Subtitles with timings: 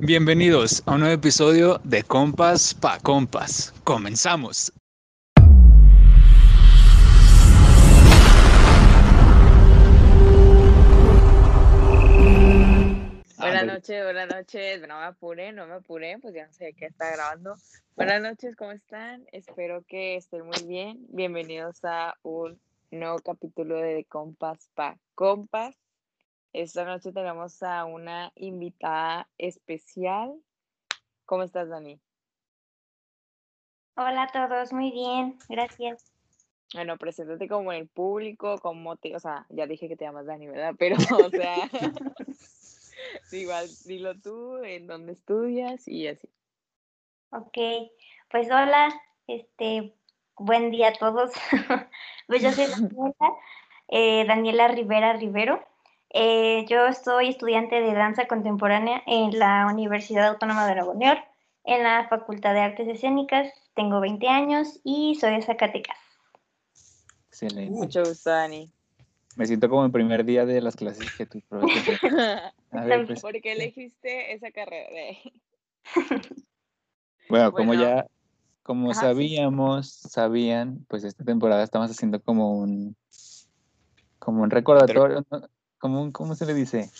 [0.00, 3.72] Bienvenidos a un nuevo episodio de Compas pa Compas.
[3.82, 4.70] Comenzamos.
[13.38, 14.80] Buenas noches, buenas noches.
[14.86, 17.54] No me apure, no me apure, pues ya no sé qué está grabando.
[17.96, 19.24] Buenas noches, ¿cómo están?
[19.32, 21.06] Espero que estén muy bien.
[21.08, 22.60] Bienvenidos a un
[22.90, 25.74] nuevo capítulo de Compas pa Compas.
[26.56, 30.40] Esta noche tenemos a una invitada especial.
[31.26, 32.00] ¿Cómo estás, Dani?
[33.94, 36.10] Hola a todos, muy bien, gracias.
[36.72, 40.24] Bueno, preséntate como en el público, como te, o sea, ya dije que te llamas
[40.24, 40.74] Dani, ¿verdad?
[40.78, 41.56] Pero, o sea,
[43.32, 46.30] igual dilo tú, en dónde estudias y así.
[47.32, 47.58] Ok,
[48.30, 49.92] pues hola, este,
[50.38, 51.32] buen día a todos.
[52.26, 53.14] pues yo soy Daniela,
[53.88, 55.75] eh, Daniela Rivera Rivero.
[56.10, 61.18] Eh, yo soy estudiante de danza contemporánea en la Universidad Autónoma de Nuevo León,
[61.64, 63.48] en la Facultad de Artes Escénicas.
[63.74, 65.98] Tengo 20 años y soy de Zacatecas.
[67.28, 67.70] Excelente.
[67.70, 68.70] Mucho gusto, Dani.
[69.36, 74.32] Me siento como el primer día de las clases que tú pues, ¿Por qué elegiste
[74.32, 75.18] esa carrera?
[77.28, 77.82] bueno, como Bueno.
[77.82, 78.06] ya,
[78.62, 79.06] como Ajá, sí, sí.
[79.06, 82.96] sabíamos, sabían, pues esta temporada estamos haciendo como un,
[84.18, 85.48] como un recordatorio, ¿no?
[85.78, 86.90] Como un, ¿cómo se le dice?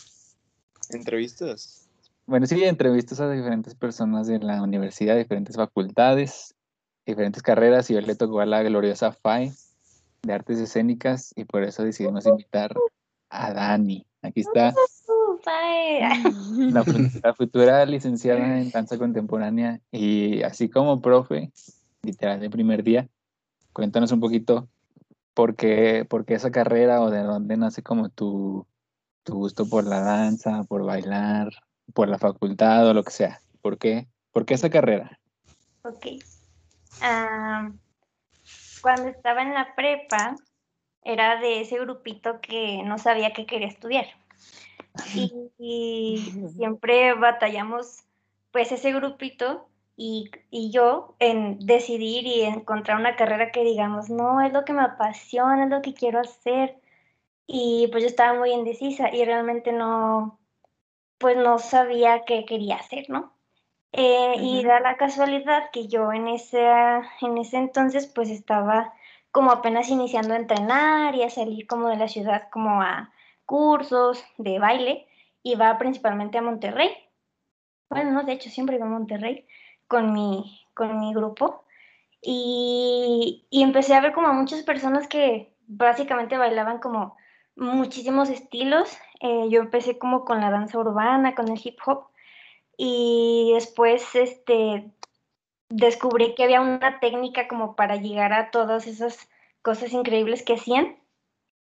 [0.91, 1.89] ¿Entrevistas?
[2.27, 6.55] Bueno, sí, entrevistas a diferentes personas de la universidad, diferentes facultades,
[7.07, 9.53] diferentes carreras, y hoy le tocó a la gloriosa FAI
[10.23, 12.75] de Artes Escénicas, y por eso decidimos invitar
[13.31, 14.07] a Dani.
[14.23, 14.75] Aquí está
[15.09, 15.39] Uh,
[16.73, 16.85] la,
[17.23, 21.53] la futura licenciada en danza contemporánea y así como profe,
[22.03, 23.09] literal de primer día,
[23.73, 24.69] cuéntanos un poquito
[25.37, 28.67] por qué, por qué esa carrera o de dónde nace como tu,
[29.23, 31.51] tu gusto por la danza, por bailar,
[31.93, 33.43] por la facultad o lo que sea.
[33.61, 35.21] ¿Por qué, por qué esa carrera?
[35.83, 36.07] Ok.
[37.03, 37.71] Ah,
[38.81, 40.37] cuando estaba en la prepa,
[41.05, 44.07] era de ese grupito que no sabía qué quería estudiar.
[45.15, 48.05] Y, y siempre batallamos,
[48.53, 54.41] pues, ese grupito y, y yo en decidir y encontrar una carrera que digamos, no,
[54.43, 56.79] es lo que me apasiona, es lo que quiero hacer.
[57.47, 60.39] Y pues yo estaba muy indecisa y realmente no,
[61.19, 63.33] pues no sabía qué quería hacer, ¿no?
[63.93, 64.69] Eh, Y Ujú.
[64.69, 66.63] da la casualidad que yo en ese,
[67.23, 68.93] en ese entonces pues estaba
[69.33, 73.13] como apenas iniciando a entrenar y a salir como de la ciudad como a
[73.47, 75.07] cursos de baile.
[75.43, 76.91] Iba principalmente a Monterrey.
[77.89, 79.47] Bueno, no, de hecho siempre iba a Monterrey
[79.89, 81.65] con mi, con mi grupo.
[82.21, 87.17] Y, y empecé a ver como muchas personas que básicamente bailaban como
[87.57, 88.97] muchísimos estilos.
[89.21, 92.07] Eh, yo empecé como con la danza urbana, con el hip hop.
[92.77, 94.91] Y después este,
[95.69, 99.29] descubrí que había una técnica como para llegar a todas esas
[99.63, 100.97] cosas increíbles que hacían.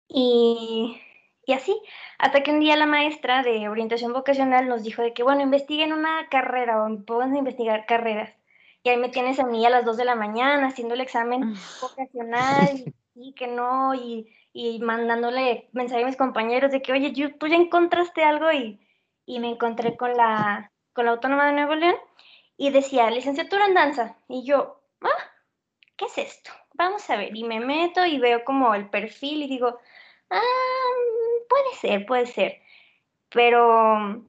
[0.07, 1.01] Y,
[1.45, 1.79] y así,
[2.17, 5.93] hasta que un día la maestra de orientación vocacional nos dijo de que, bueno, investiguen
[5.93, 8.33] una carrera o pónganse a investigar carreras.
[8.83, 11.55] Y ahí me tienes a mí a las 2 de la mañana haciendo el examen
[11.81, 17.11] vocacional y, y que no, y, y mandándole mensaje a mis compañeros de que, oye,
[17.13, 18.79] yo- tú ya encontraste algo y,
[19.25, 21.95] y me encontré con la, con la Autónoma de Nuevo León
[22.57, 24.17] y decía, licenciatura en danza.
[24.27, 25.31] Y yo, ah,
[25.97, 26.51] ¿qué es esto?
[26.73, 27.35] Vamos a ver.
[27.35, 29.79] Y me meto y veo como el perfil y digo,
[30.29, 32.61] ah, mm, puede ser, puede ser.
[33.29, 34.23] Pero,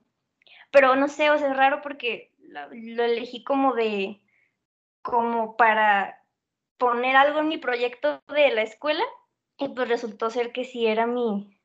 [0.71, 4.21] pero no sé, o sea, es raro porque lo, lo elegí como de,
[5.03, 6.23] como para
[6.79, 9.05] poner algo en mi proyecto de la escuela
[9.59, 11.59] y pues resultó ser que sí era mi,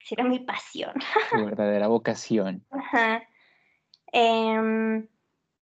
[0.00, 0.92] sí era mi pasión.
[1.30, 2.64] Tu verdadera vocación.
[2.70, 3.22] Ajá.
[4.12, 5.08] Em,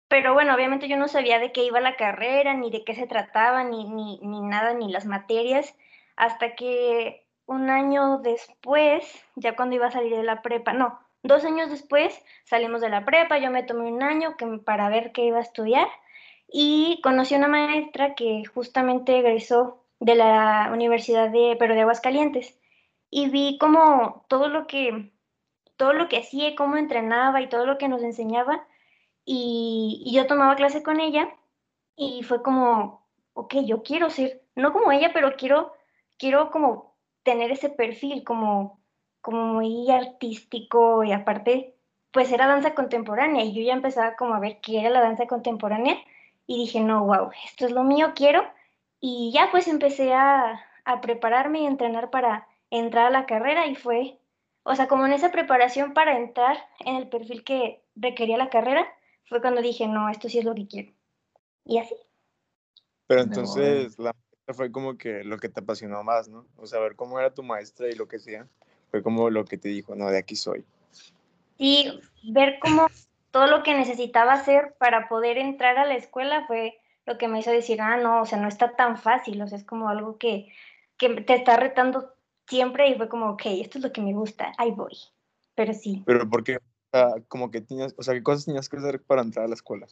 [0.08, 3.06] pero bueno, obviamente yo no sabía de qué iba la carrera, ni de qué se
[3.06, 5.74] trataba, ni, ni, ni nada, ni las materias,
[6.16, 9.04] hasta que un año después,
[9.36, 13.04] ya cuando iba a salir de la prepa, no, dos años después salimos de la
[13.04, 15.88] prepa, yo me tomé un año que, para ver qué iba a estudiar
[16.48, 22.58] y conocí a una maestra que justamente egresó de la Universidad de, pero de Aguascalientes,
[23.10, 25.12] y vi como todo lo que,
[25.76, 28.66] todo lo que hacía, cómo entrenaba y todo lo que nos enseñaba,
[29.24, 31.34] y, y yo tomaba clase con ella
[31.96, 35.72] y fue como, ok, yo quiero ser, no como ella, pero quiero,
[36.18, 36.93] quiero como
[37.24, 38.78] tener ese perfil como,
[39.20, 41.74] como muy artístico y aparte,
[42.12, 45.26] pues era danza contemporánea y yo ya empezaba como a ver qué era la danza
[45.26, 45.96] contemporánea
[46.46, 48.44] y dije, no, wow, esto es lo mío, quiero.
[49.00, 53.74] Y ya pues empecé a, a prepararme y entrenar para entrar a la carrera y
[53.74, 54.18] fue,
[54.62, 58.86] o sea, como en esa preparación para entrar en el perfil que requería la carrera,
[59.24, 60.92] fue cuando dije, no, esto sí es lo que quiero.
[61.64, 61.96] Y así.
[63.06, 63.26] Pero No.
[63.26, 64.14] entonces la
[64.52, 66.44] fue como que lo que te apasionó más, ¿no?
[66.58, 68.46] O sea, ver cómo era tu maestra y lo que sea,
[68.90, 70.64] fue como lo que te dijo, no, de aquí soy.
[71.58, 72.86] Sí, ver cómo
[73.30, 77.40] todo lo que necesitaba hacer para poder entrar a la escuela fue lo que me
[77.40, 80.18] hizo decir, ah, no, o sea, no está tan fácil, o sea, es como algo
[80.18, 80.48] que,
[80.96, 82.12] que te está retando
[82.46, 84.96] siempre y fue como, ok, esto es lo que me gusta, ahí voy.
[85.54, 86.60] Pero sí, Pero porque, o
[86.92, 89.54] sea, como que tenías, o sea, ¿qué cosas tenías que hacer para entrar a la
[89.54, 89.86] escuela?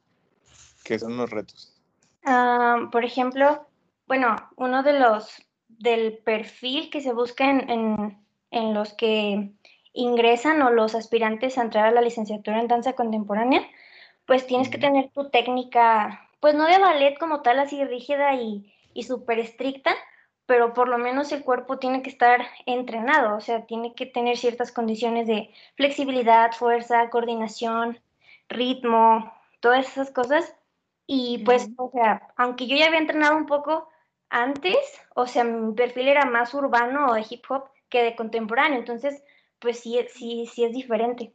[0.85, 1.81] Que son los retos.
[2.25, 3.67] Ah, por ejemplo,
[4.13, 9.53] bueno, uno de los del perfil que se busca en, en, en los que
[9.95, 13.67] ingresan o los aspirantes a entrar a la licenciatura en danza contemporánea,
[14.27, 18.71] pues tienes que tener tu técnica, pues no de ballet como tal, así rígida y,
[18.93, 19.95] y súper estricta,
[20.45, 24.37] pero por lo menos el cuerpo tiene que estar entrenado, o sea, tiene que tener
[24.37, 27.99] ciertas condiciones de flexibilidad, fuerza, coordinación,
[28.51, 30.55] ritmo, todas esas cosas.
[31.07, 33.89] Y pues, o sea, aunque yo ya había entrenado un poco
[34.33, 34.77] antes,
[35.15, 39.23] o sea, mi perfil era más urbano o de hip hop que de contemporáneo, entonces,
[39.59, 41.35] pues sí, sí, sí es diferente.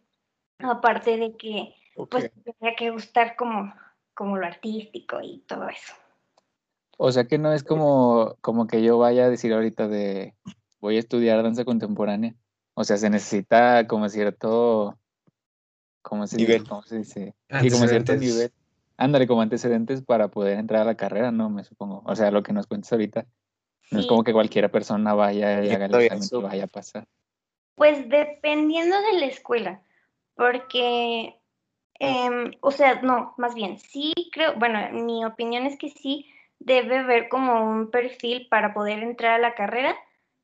[0.58, 2.10] Aparte de que, Ok.
[2.10, 3.72] pues, tenía que gustar como,
[4.16, 5.94] como lo artístico y todo eso.
[6.98, 10.34] O sea que no es como, como que yo vaya a decir ahorita de
[10.80, 12.34] voy a estudiar danza contemporánea.
[12.74, 14.98] O sea, se necesita como cierto,
[16.02, 16.48] ¿cómo se dice?
[16.48, 16.68] Nivel.
[16.68, 17.36] ¿Cómo se dice?
[17.62, 18.52] Sí, como cierto nivel.
[18.98, 21.50] Ándale, como antecedentes para poder entrar a la carrera, ¿no?
[21.50, 22.02] Me supongo.
[22.06, 23.26] O sea, lo que nos cuentas ahorita.
[23.92, 27.08] No es como que cualquier persona vaya y haga el examen vaya a pasar.
[27.76, 29.82] Pues dependiendo de la escuela,
[30.36, 31.40] porque,
[32.00, 36.30] em, o sea, no, más bien, sí creo, bueno, mi opinión es que sí
[36.60, 39.96] debe haber como un perfil para poder entrar a la carrera,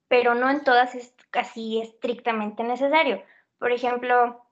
[0.08, 3.24] pero no en todas es así estrictamente necesario.
[3.58, 4.46] Por ejemplo,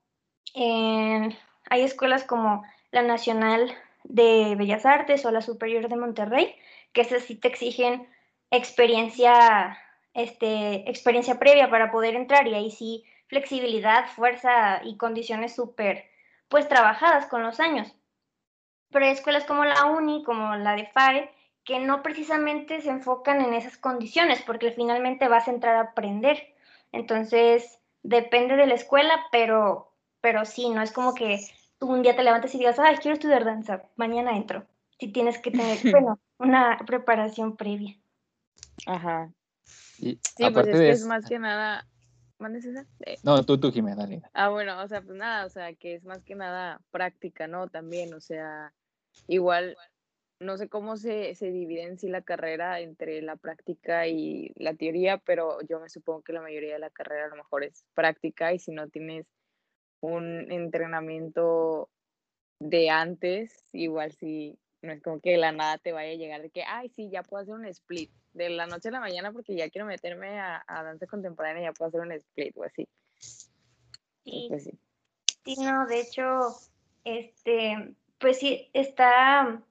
[0.55, 1.35] en-
[1.69, 3.71] hay escuelas como la Nacional
[4.03, 6.55] de Bellas Artes o la Superior de Monterrey,
[6.93, 8.07] que esas sí te exigen
[8.51, 9.77] experiencia,
[10.13, 16.05] este, experiencia previa para poder entrar y ahí sí flexibilidad, fuerza y condiciones súper,
[16.49, 17.95] pues trabajadas con los años.
[18.91, 21.31] Pero hay escuelas como la UNI, como la de FAE,
[21.63, 26.53] que no precisamente se enfocan en esas condiciones, porque finalmente vas a entrar a aprender.
[26.91, 31.39] Entonces, depende de la escuela, pero, pero sí, no es como que
[31.81, 34.65] un día te levantes y digas, ay, quiero estudiar danza, mañana entro.
[34.99, 37.97] Sí tienes que tener, bueno, una preparación previa.
[38.85, 39.31] Ajá.
[39.97, 41.87] Y Sí, pues aparte es de que es más que nada.
[42.39, 42.87] ¿Mandes esa?
[43.05, 44.23] Eh, no, tú, tú, Jimena, dale.
[44.33, 47.67] Ah, bueno, o sea, pues nada, o sea, que es más que nada práctica, ¿no?
[47.67, 48.73] También, o sea,
[49.27, 49.77] igual,
[50.39, 54.73] no sé cómo se, se divide en sí la carrera entre la práctica y la
[54.73, 57.85] teoría, pero yo me supongo que la mayoría de la carrera a lo mejor es
[57.93, 59.27] práctica y si no tienes
[60.01, 61.89] un entrenamiento
[62.59, 66.41] de antes, igual si no es como que de la nada te vaya a llegar
[66.41, 69.31] de que, ay, sí, ya puedo hacer un split de la noche a la mañana
[69.31, 72.87] porque ya quiero meterme a, a danza contemporánea, ya puedo hacer un split o así.
[74.23, 74.79] Sí, Pues sí.
[75.43, 76.55] Sí, no, de hecho,
[77.03, 79.61] este, pues sí, está,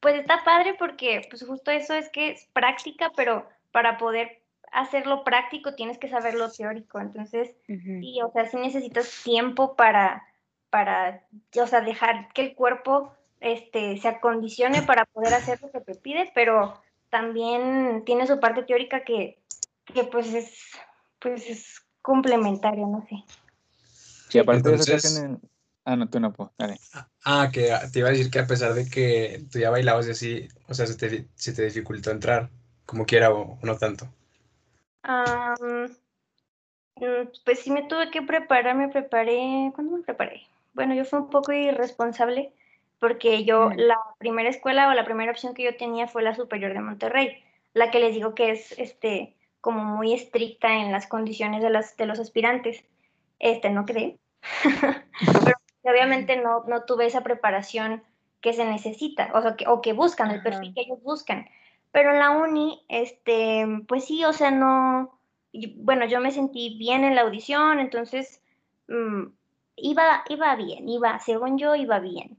[0.00, 4.39] pues está padre porque pues justo eso es que es práctica, pero para poder
[4.72, 7.00] hacerlo práctico tienes que saber lo teórico.
[7.00, 8.00] Entonces, Ujú.
[8.00, 10.22] sí, o sea, sí necesitas tiempo para,
[10.70, 11.24] para,
[11.60, 15.94] o sea, dejar que el cuerpo, este, se acondicione para poder hacer lo que te
[15.94, 19.42] pide, pero también tiene su parte teórica que,
[19.86, 20.54] que pues es,
[21.18, 23.16] pues es complementaria, no sé.
[24.32, 25.40] Y aparte de eso que Entonces- hacen en...
[25.86, 26.78] Ah, no, tú no, pues, dale.
[27.24, 30.10] Ah, que te iba a decir que a pesar de que tú ya bailabas y
[30.10, 32.50] así, o sea, se te, se te dificultó entrar,
[32.84, 34.06] como quiera o, o no tanto.
[35.02, 35.86] Mm,
[37.44, 40.42] pues sí me tuve que preparar, me preparé, ¿cuándo me preparé?
[40.74, 42.52] Bueno, yo fui un poco irresponsable
[42.98, 46.74] porque yo, la primera escuela o la primera opción que yo tenía fue la Superior
[46.74, 47.42] de Monterrey,
[47.72, 51.96] la que les digo que es este como muy estricta en las condiciones de las
[51.96, 52.84] de los aspirantes.
[53.38, 54.18] Este, no quedé.
[55.42, 58.02] Pero obviamente no, no tuve esa preparación
[58.42, 60.74] que se necesita, o sea, que, o que buscan, el perfil Ajá.
[60.74, 61.48] que ellos buscan.
[61.92, 65.20] Pero en la uni, este, pues sí, o sea, no,
[65.76, 68.42] bueno, yo me sentí bien en la audición, entonces
[68.88, 69.26] mm,
[69.76, 72.38] iba, iba bien, iba, según yo, iba bien.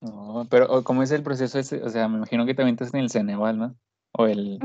[0.00, 1.82] No, pero o ¿cómo es el proceso ese?
[1.82, 3.76] O sea, me imagino que también estás en el Ceneval, ¿no?
[4.12, 4.58] O el,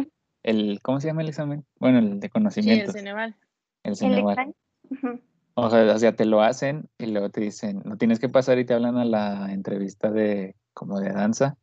[0.43, 1.65] el, ¿cómo se llama el examen?
[1.79, 3.35] Bueno, el de Sí, el Ceneval.
[3.83, 4.55] el ¿El Ceneval.
[5.53, 8.57] O sea, o sea, te lo hacen y luego te dicen, no tienes que pasar
[8.57, 11.57] y te hablan a la entrevista de como de danza.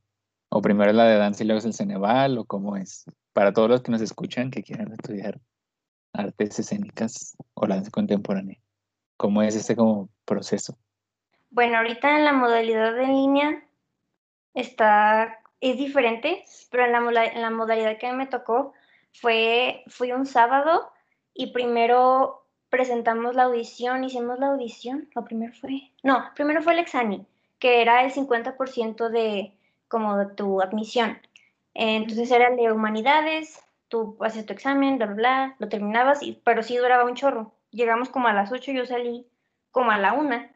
[0.50, 3.04] O primero es la de danza y luego es el Ceneval, o cómo es.
[3.32, 5.38] Para todos los que nos escuchan que quieran estudiar
[6.12, 8.58] artes escénicas o danza contemporánea.
[9.16, 10.78] ¿Cómo es ese como proceso?
[11.50, 13.64] Bueno, ahorita en la modalidad en línea
[14.54, 18.72] está, es diferente, pero en la, modalidad que me tocó
[19.12, 20.90] fue, fui un sábado
[21.34, 26.80] y primero presentamos la audición, hicimos la audición, o primero fue, no, primero fue el
[26.80, 27.26] examen,
[27.58, 29.57] que era el 50% de
[29.88, 31.18] como de tu admisión.
[31.74, 36.40] Entonces era el de humanidades, tú haces tu examen, bla, bla, bla, lo terminabas, y,
[36.44, 37.52] pero sí duraba un chorro.
[37.70, 39.26] Llegamos como a las 8, yo salí
[39.70, 40.48] como a la 1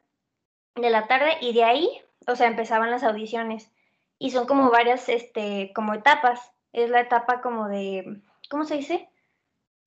[0.76, 1.88] de la tarde y de ahí,
[2.26, 3.70] o sea, empezaban las audiciones.
[4.18, 6.52] Y son como varias, este, como etapas.
[6.72, 9.08] Es la etapa como de, ¿cómo se dice?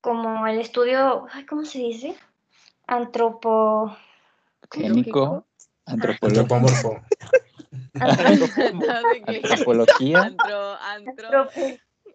[0.01, 2.15] Como el estudio, ay, ¿cómo se dice?
[2.85, 3.95] Antropo...
[4.71, 5.45] Génico,
[5.85, 7.01] Antropomorfo.
[9.27, 11.27] antropología, Antro, antro.
[11.27, 11.61] Antropo,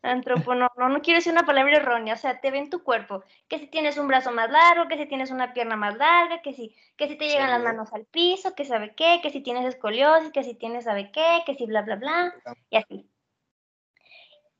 [0.02, 3.24] antropo, no, no, no quiero decir una palabra errónea, o sea, te ven tu cuerpo,
[3.48, 6.52] que si tienes un brazo más largo, que si tienes una pierna más larga, que
[6.52, 9.66] si, que si te llegan las manos al piso, que sabe qué, que si tienes
[9.66, 12.34] escoliosis, que si tienes sabe qué, que si bla, bla, bla,
[12.70, 13.10] y así.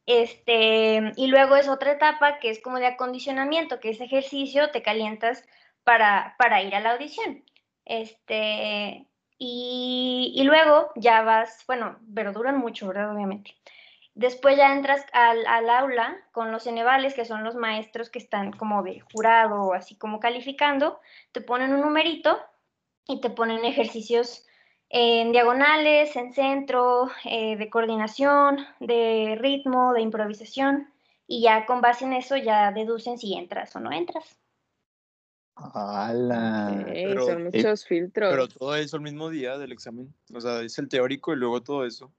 [0.06, 4.82] Este, y luego es otra etapa que es como de acondicionamiento, que es ejercicio, te
[4.82, 5.44] calientas
[5.84, 7.44] para, para ir a la audición.
[7.84, 9.06] Este,
[9.42, 13.14] y, luego ya vas, bueno, pero duran mucho, ¿verdad?
[13.14, 13.56] Obviamente.
[14.14, 18.82] Después ya entras al, aula con los cenevales, que son los maestros que están como
[18.82, 21.00] de jurado, así como calificando,
[21.32, 22.38] te ponen un numerito
[23.06, 24.46] y te ponen ejercicios
[24.90, 30.92] en diagonales, en centro, eh, de coordinación, de ritmo, de improvisación,
[31.26, 34.39] y ya con base en eso ya deducen si entras o no entras.
[35.74, 36.82] ¡Hala!
[36.86, 38.30] Pero- son muchos filtros.
[38.30, 40.12] Pero todo eso el mismo día del examen.
[40.34, 42.10] O sea, es el teórico y luego todo eso.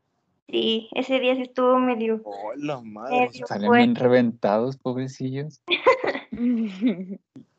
[0.50, 2.22] Sí, ese día sí estuvo medio...
[2.26, 3.28] ¡Oh, la madre!
[3.32, 3.86] medio Salen fuerte.
[3.86, 5.62] bien reventados, pobrecillos.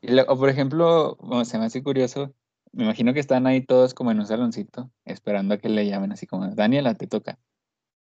[0.05, 2.33] Y lo- o por ejemplo, bueno, se me hace curioso,
[2.73, 6.11] me imagino que están ahí todos como en un saloncito, esperando a que le llamen
[6.13, 7.39] así como, Daniela, te toca.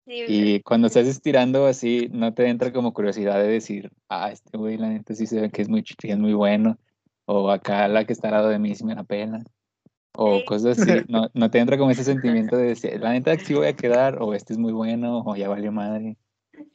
[0.07, 4.57] Sí, Y cuando estás estirando así, no te entra como curiosidad de decir, ah, este
[4.57, 6.79] güey, la neta sí se ve que es muy, es muy bueno,
[7.29, 9.45] o acá la que está al lado de mí sí me la pena,
[10.15, 10.45] o Sí.
[10.45, 13.67] cosas así, no, no te entra como ese sentimiento de decir, la neta sí voy
[13.67, 16.17] a quedar, o este es muy bueno, o ya valió madre,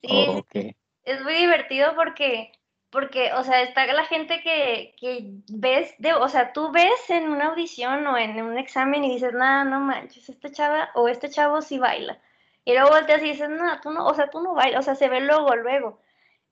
[0.02, 0.78] sí, o qué.
[1.06, 2.52] es muy divertido porque,
[2.92, 7.30] porque, o sea, está la gente que, que ves, de, o sea, tú ves en
[7.30, 11.30] una audición o en un examen y dices, nada, no manches, esta chava o este
[11.30, 12.22] chavo sí baila.
[12.66, 14.96] Y luego volteas y dices, no, tú no, o sea, tú no bailas, o sea,
[14.96, 16.00] se ve luego, luego.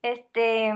[0.01, 0.73] Este,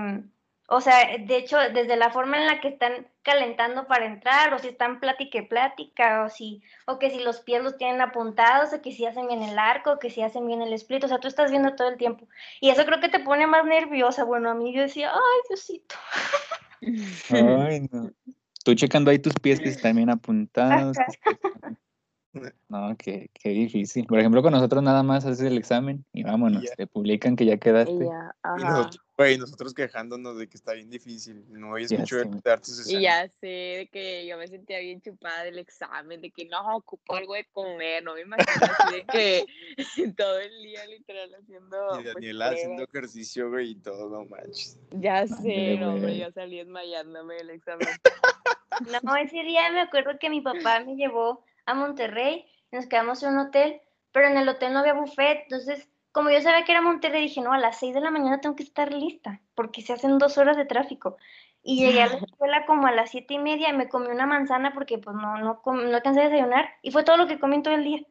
[0.67, 4.59] o sea, de hecho, desde la forma en la que están calentando para entrar, o
[4.59, 8.73] si están plática y plática, o si, o que si los pies los tienen apuntados,
[8.73, 11.07] o que si hacen bien el arco, o que si hacen bien el split, o
[11.07, 12.27] sea, tú estás viendo todo el tiempo.
[12.61, 14.23] Y eso creo que te pone más nerviosa.
[14.23, 15.95] Bueno, a mí yo decía, ay, Diosito.
[17.29, 18.11] Ay, no.
[18.63, 20.97] Tú checando ahí tus pies que están bien apuntados.
[20.97, 21.75] Ajá.
[22.69, 24.05] No, qué, qué difícil.
[24.05, 27.57] Por ejemplo, con nosotros nada más haces el examen y vámonos, te publican que ya
[27.57, 27.93] quedaste.
[27.93, 31.45] Y nosotros, güey, nosotros quejándonos de que está bien difícil.
[31.49, 31.97] No sé.
[32.43, 36.31] darte sus Y ya sé de que yo me sentía bien chupada del examen, de
[36.31, 39.45] que no, ocupo algo de comer, no me imagino así de que
[40.17, 44.77] todo el día literal haciendo Y pues, Daniela haciendo ejercicio, güey, y todo, no manches.
[44.91, 47.87] Ya sé, no, hombre, yo salí desmayándome del examen.
[49.03, 53.33] No, ese día me acuerdo que mi papá me llevó a Monterrey, nos quedamos en
[53.33, 53.81] un hotel,
[54.11, 57.41] pero en el hotel no había buffet, entonces, como yo sabía que era Monterrey, dije,
[57.41, 60.37] no, a las 6 de la mañana tengo que estar lista, porque se hacen dos
[60.37, 61.17] horas de tráfico.
[61.67, 64.27] Y llegué a la escuela como a las siete y media y me comí una
[64.27, 67.39] manzana porque pues no, no, com- no alcancé a desayunar y fue todo lo que
[67.39, 68.01] comí en todo el día.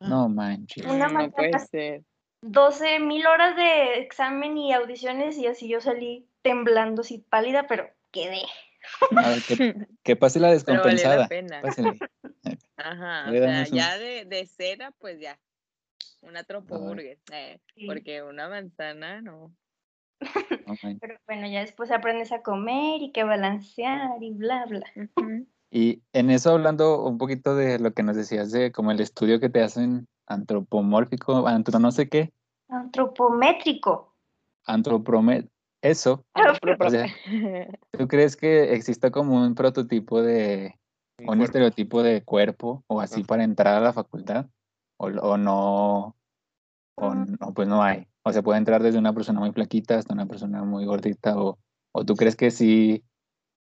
[0.00, 0.84] No manches.
[0.84, 1.66] Una no puede manzana.
[1.70, 2.02] ser.
[2.42, 7.88] 12 mil horas de examen y audiciones y así yo salí temblando, así pálida, pero
[8.10, 8.42] quedé.
[9.16, 11.16] A ver, que, que pase la descompensada.
[11.16, 11.62] la pena.
[12.76, 15.38] Ajá, o sea, ya de, de cera, pues ya.
[16.22, 17.18] Una tropoburger.
[17.32, 17.86] Eh, Sí.
[17.86, 19.54] porque una manzana, no.
[21.00, 24.84] Pero bueno, ya después aprendes a comer y que balancear y bla, bla.
[25.70, 29.40] Y en eso hablando un poquito de lo que nos decías de como el estudio
[29.40, 32.32] que te hacen antropomórfico, antro no sé qué,
[32.68, 34.16] Antropométrico.
[34.66, 35.50] antropromet,
[35.82, 37.06] eso, o sea,
[37.90, 40.78] ¿tú crees que exista como un prototipo de,
[41.18, 43.26] Un estereotipo de cuerpo o así Ajá.
[43.26, 44.46] para entrar a la facultad?
[44.96, 46.16] ¿O, o no?
[46.96, 48.06] O no, pues no hay.
[48.22, 51.58] O se puede entrar desde una persona muy flaquita hasta una persona muy gordita o,
[51.92, 53.04] o tú crees que sí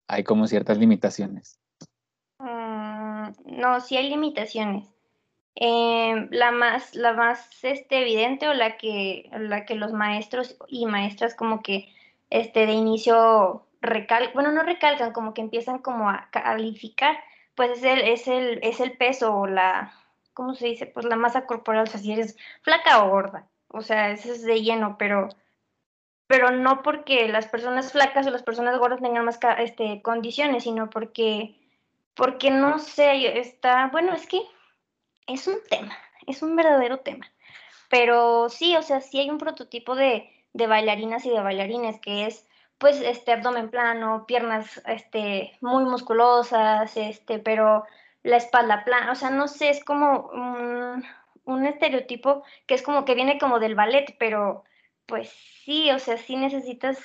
[0.07, 1.59] hay como ciertas limitaciones.
[2.39, 4.93] Mm, no, sí hay limitaciones.
[5.55, 10.87] Em, la más, la más este, evidente o la que, la que los maestros y
[10.87, 11.89] maestras como que
[12.31, 17.15] este, de inicio recalcan, bueno, no recalcan, como que empiezan como a calificar,
[17.55, 19.93] pues es el, es el, es el peso o la,
[20.33, 20.85] ¿cómo se dice?
[20.85, 24.43] Pues la masa corporal, o sea, si eres flaca o gorda, o sea, eso es
[24.43, 25.29] de lleno, pero,
[26.27, 30.89] pero no porque las personas flacas o las personas gordas tengan más este, condiciones, sino
[30.89, 31.55] porque,
[32.15, 34.41] porque no sé, está, bueno, es que
[35.27, 37.31] es un tema, es un verdadero tema.
[37.89, 42.25] Pero sí, o sea, sí hay un prototipo de, de bailarinas y de bailarines que
[42.25, 42.47] es
[42.83, 47.85] pues este abdomen plano, piernas este muy musculosas, este, pero
[48.23, 51.01] la espalda plana, o sea, no sé, es como un,
[51.45, 54.65] un estereotipo que es como que viene como del ballet, pero
[55.05, 55.29] pues
[55.63, 56.99] sí, o sea, sí necesitas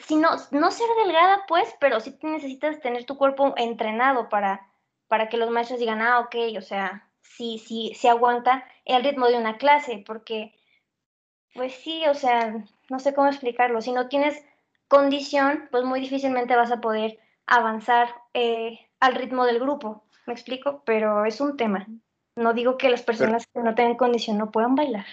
[0.00, 4.66] si no, no ser delgada, pues, pero sí necesitas tener tu cuerpo entrenado para,
[5.06, 9.28] para que los maestros digan, ah, ok, o sea, sí, sí, sí aguanta el ritmo
[9.28, 10.52] de una clase, porque,
[11.54, 13.80] pues sí, o sea, no sé cómo explicarlo.
[13.80, 14.44] Si no tienes
[14.92, 20.04] condición, pues muy difícilmente vas a poder avanzar eh, al ritmo del grupo.
[20.26, 20.82] ¿Me explico?
[20.84, 21.86] Pero es un tema.
[22.36, 25.06] No digo que las personas que no tengan condición no puedan bailar.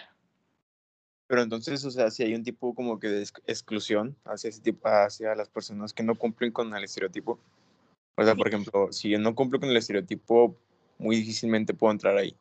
[1.27, 4.85] Pero entonces, o sea, si hay un tipo como que de exclusión hacia ese tipo,
[4.85, 7.39] hacia las personas que no cumplen con el estereotipo.
[8.17, 10.57] O sea, por ejemplo, si yo no cumplo con el estereotipo,
[10.97, 12.35] muy difícilmente puedo entrar ahí.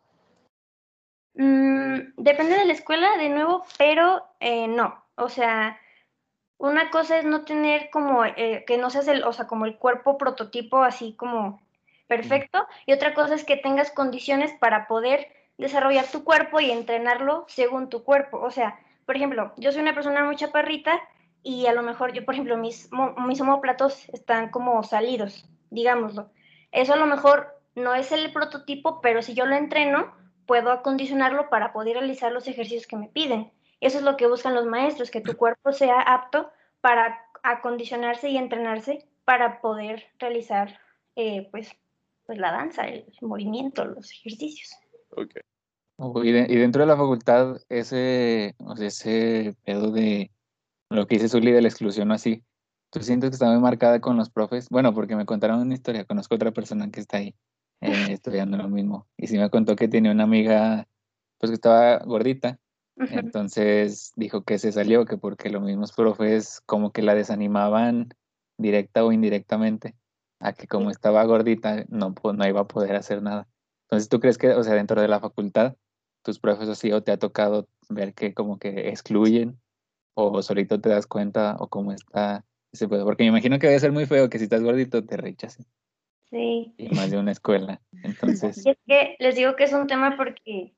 [1.34, 5.04] Mm, depende de la escuela, de nuevo, pero eh, no.
[5.14, 5.78] O sea,
[6.58, 9.76] una cosa es no tener como, eh, que no seas el, o sea, como el
[9.76, 11.60] cuerpo prototipo así como
[12.08, 17.44] perfecto, y otra cosa es que tengas condiciones para poder desarrollar tu cuerpo y entrenarlo
[17.48, 18.40] según tu cuerpo.
[18.40, 21.00] O sea, por ejemplo, yo soy una persona muy chaparrita
[21.42, 22.90] y a lo mejor yo, por ejemplo, mis,
[23.26, 26.30] mis homóplatos están como salidos, digámoslo.
[26.72, 30.12] Eso a lo mejor no es el prototipo, pero si yo lo entreno,
[30.46, 33.52] puedo acondicionarlo para poder realizar los ejercicios que me piden.
[33.80, 38.36] Eso es lo que buscan los maestros, que tu cuerpo sea apto para acondicionarse y
[38.36, 40.78] entrenarse para poder realizar
[41.16, 41.70] eh, pues,
[42.26, 44.70] pues la danza, el movimiento, los ejercicios.
[45.10, 45.42] Okay.
[46.22, 50.30] Y, dentro de la facultad, ese, o sea, ese pedo de
[50.90, 52.44] lo que dice Zully de la exclusión o así,
[52.90, 54.68] ¿tú sientes que está muy marcada con los profes?
[54.70, 57.34] Bueno, porque me contaron una historia, conozco otra persona que está ahí
[57.80, 59.08] eh, estudiando lo mismo.
[59.16, 60.86] Y sí me contó que tenía una amiga,
[61.38, 62.60] pues que estaba gordita.
[63.10, 68.14] Entonces dijo que se salió, que porque los mismos profes como que la desanimaban
[68.58, 69.94] directa o indirectamente,
[70.40, 73.48] a que como estaba gordita no, pues, no iba a poder hacer nada.
[73.84, 75.76] Entonces, ¿tú crees que, o sea, dentro de la facultad,
[76.22, 79.58] tus profes así o te ha tocado ver que como que excluyen
[80.14, 83.04] o solito te das cuenta o cómo está ese pedo?
[83.04, 85.64] Porque me imagino que debe ser muy feo que si estás gordito te rechacen.
[86.30, 86.74] Sí.
[86.76, 87.80] Y más de una escuela.
[88.02, 88.64] Entonces.
[88.66, 90.74] Y es que les digo que es un tema porque,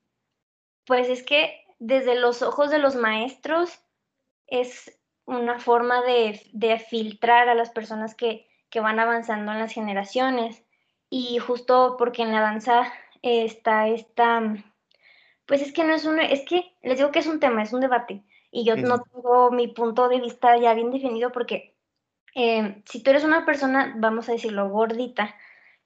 [0.85, 3.83] pues es que desde los ojos de los maestros
[4.45, 9.73] es una forma de, de filtrar a las personas que, que, van avanzando en las
[9.73, 10.63] generaciones.
[11.09, 14.41] Y justo porque en la danza está esta,
[15.47, 17.73] pues es que no es un, es que les digo que es un tema, es
[17.73, 18.23] un debate.
[18.51, 21.75] Y yo no tengo mi punto de vista ya bien definido porque
[22.35, 25.35] eh, si tú eres una persona, vamos a decirlo, gordita,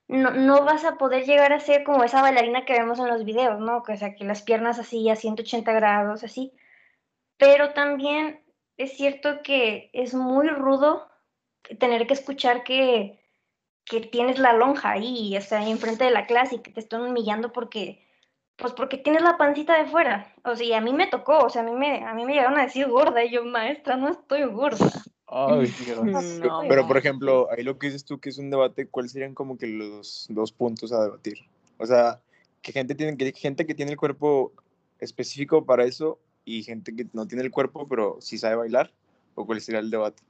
[0.08, 3.24] no, no, vas a poder llegar a ser como esa bailarina que vemos en los
[3.24, 3.82] videos, ¿no?
[3.86, 6.52] O sea, que las piernas así a 180 grados, así.
[7.38, 8.44] Pero también
[8.76, 11.08] es cierto que es muy rudo
[11.78, 13.20] tener que escuchar que,
[13.84, 17.02] que tienes la lonja ahí, o sea, enfrente de la clase y que te están
[17.02, 18.06] humillando porque,
[18.56, 20.34] pues porque tienes la pancita de fuera.
[20.44, 22.34] O sea, y a mí me tocó, o sea, a mí me, a mí me
[22.34, 24.86] llegaron a decir gorda y yo, maestra, no estoy gorda.
[25.28, 25.72] Ay,
[26.68, 29.58] pero, por ejemplo, ahí lo que dices tú que es un debate, ¿cuáles serían como
[29.58, 31.38] que los dos puntos a debatir?
[31.78, 32.20] O sea,
[32.62, 34.52] que gente tiene que gente que tiene el cuerpo
[35.00, 38.92] específico para eso y gente que no tiene el cuerpo pero sí sabe bailar
[39.34, 40.22] o cuál sería el debate?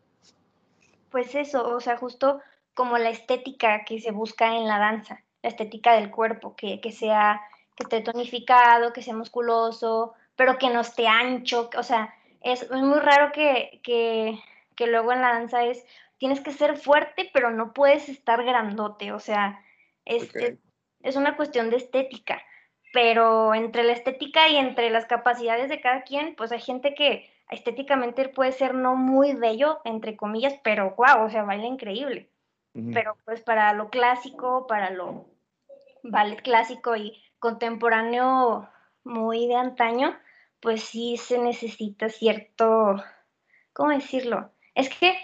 [1.11, 2.41] Pues eso, o sea, justo
[2.75, 6.93] como la estética que se busca en la danza, la estética del cuerpo, que, que
[6.93, 7.41] sea
[7.75, 12.71] que esté tonificado, que sea musculoso, pero que no esté ancho, o sea, es, es
[12.71, 14.39] muy raro que, que
[14.77, 15.85] que luego en la danza es,
[16.19, 19.61] tienes que ser fuerte, pero no puedes estar grandote, o sea,
[20.05, 20.31] es,
[21.03, 22.43] es, una cuestión de estética,
[22.93, 27.31] pero entre la estética y entre las capacidades de cada quien, pues hay gente que
[27.51, 32.31] estéticamente puede ser no muy bello, entre comillas, pero wow, o sea, baila increíble.
[32.93, 35.25] Pero pues para lo clásico, para lo
[36.03, 38.69] ballet clásico y contemporáneo
[39.03, 40.15] muy de antaño,
[40.61, 42.97] pues sí se necesita cierto,
[43.73, 44.51] ¿cómo decirlo?
[44.77, 45.19] Es que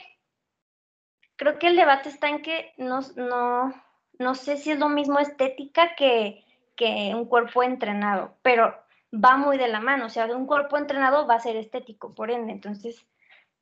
[1.37, 3.73] creo que el debate está en que no, no,
[4.19, 6.43] no sé si es lo mismo estética que,
[6.75, 8.75] que un cuerpo entrenado, pero
[9.15, 12.31] va muy de la mano, o sea, un cuerpo entrenado va a ser estético, por
[12.31, 13.05] ende, entonces,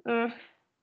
[0.05, 0.27] mm,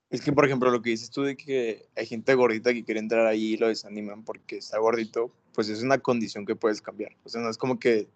[0.10, 3.00] Es que, por ejemplo, lo que dices tú de que hay gente gordita que quiere
[3.00, 7.14] entrar ahí y lo desaniman porque está gordito, pues es una condición que puedes cambiar.
[7.24, 8.10] O sea, no es como que,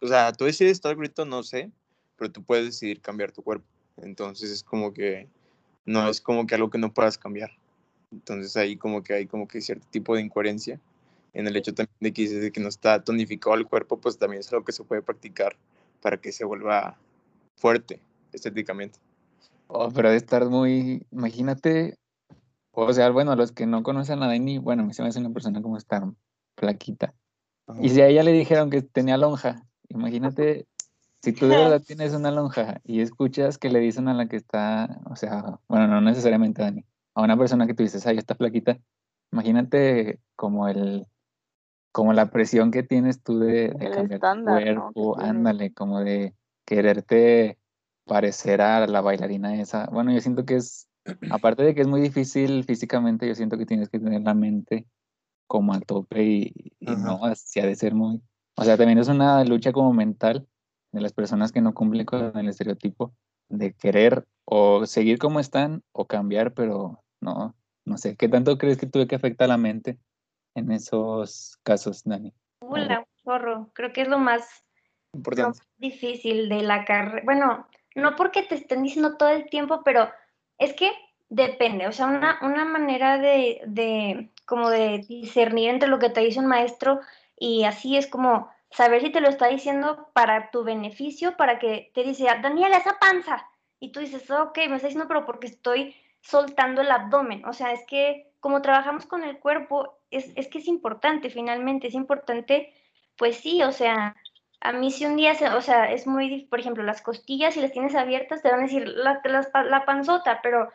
[0.00, 1.70] o sea, tú decides estar gordito, no sé,
[2.16, 3.66] pero tú puedes decidir cambiar tu cuerpo.
[3.98, 5.28] Entonces es como que,
[5.84, 7.50] no es como que algo que no puedas cambiar.
[8.10, 10.80] Entonces ahí como que hay como que cierto tipo de incoherencia
[11.32, 14.18] en el hecho también de que dices de que no está tonificado el cuerpo, pues
[14.18, 15.56] también es algo que se puede practicar
[16.00, 16.98] para que se vuelva
[17.56, 18.00] fuerte
[18.32, 18.98] estéticamente.
[19.68, 21.96] Oh, pero de estar muy, imagínate,
[22.72, 25.62] o sea, bueno, los que no conocen a Dani, bueno, se me hace una persona
[25.62, 26.02] como estar
[26.56, 27.14] flaquita.
[27.80, 30.66] Y si a ella le dijeron que tenía lonja, imagínate,
[31.22, 34.36] si tú de verdad tienes una lonja y escuchas que le dicen a la que
[34.36, 38.18] está, o sea, bueno, no necesariamente a Dani, a una persona que tú dices, ay,
[38.18, 38.78] está flaquita,
[39.30, 41.06] imagínate como el,
[41.92, 44.92] como la presión que tienes tú de, de cambiar tu estándar, ¿no?
[44.92, 45.30] que cuerpo, tienes.
[45.30, 47.58] ándale, como de quererte
[48.04, 49.86] parecer a la bailarina esa.
[49.86, 50.88] Bueno, yo siento que es,
[51.30, 54.86] aparte de que es muy difícil físicamente, yo siento que tienes que tener la mente
[55.46, 58.20] como a tope y, y no, así ha de ser muy,
[58.56, 60.48] o sea, también es una lucha como mental
[60.92, 63.12] de las personas que no cumplen con el estereotipo
[63.48, 68.78] de querer o seguir como están o cambiar, pero no, no sé, ¿qué tanto crees
[68.78, 69.98] que tuve que afecta a la mente
[70.54, 72.32] en esos casos, Dani?
[72.60, 73.70] Hola, un chorro.
[73.74, 74.64] Creo que es lo más,
[75.12, 75.58] lo Importante.
[75.58, 77.22] más difícil de la carrera.
[77.24, 80.08] Bueno, no porque te estén diciendo todo el tiempo, pero
[80.58, 80.90] es que
[81.28, 81.86] depende.
[81.88, 86.40] O sea, una, una manera de, de como de discernir entre lo que te dice
[86.40, 87.00] un maestro
[87.38, 91.90] y así es como saber si te lo está diciendo para tu beneficio, para que
[91.94, 93.48] te dice, Daniela, esa panza.
[93.80, 97.44] Y tú dices, ok, me está diciendo, pero porque estoy soltando el abdomen.
[97.44, 101.86] O sea, es que como trabajamos con el cuerpo, es, es que es importante finalmente,
[101.86, 102.74] es importante,
[103.16, 104.16] pues sí, o sea,
[104.60, 107.60] a mí si un día, se, o sea, es muy, por ejemplo, las costillas, si
[107.60, 109.20] las tienes abiertas, te van a decir la,
[109.64, 110.70] la panzota, pero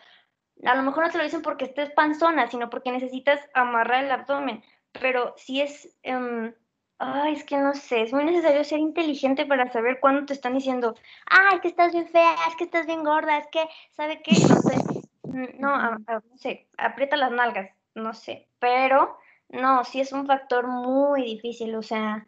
[0.66, 4.12] a lo mejor no te lo dicen porque estés panzona, sino porque necesitas amarrar el
[4.12, 4.64] abdomen.
[4.92, 6.54] Pero si es, em,
[7.00, 10.54] ay, es que no sé, es muy necesario ser inteligente para saber cuándo te están
[10.54, 14.32] diciendo, ay, que estás bien fea, es que estás bien gorda, es que, ¿sabe qué?
[14.32, 14.76] No sé,
[15.24, 19.18] mm, no, no sé, aprieta las nalgas, no sé, pero
[19.50, 22.28] no, sí es un factor muy difícil, o sea,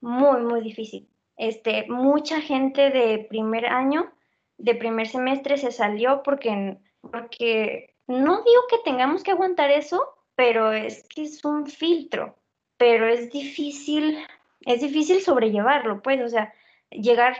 [0.00, 1.08] muy, muy difícil.
[1.36, 4.12] Este, mucha gente de primer año,
[4.58, 10.72] de primer semestre se salió porque, porque no digo que tengamos que aguantar eso, pero
[10.72, 12.36] es que es un filtro,
[12.80, 14.16] pero es difícil,
[14.62, 16.54] es difícil sobrellevarlo, pues, o sea,
[16.90, 17.36] llegar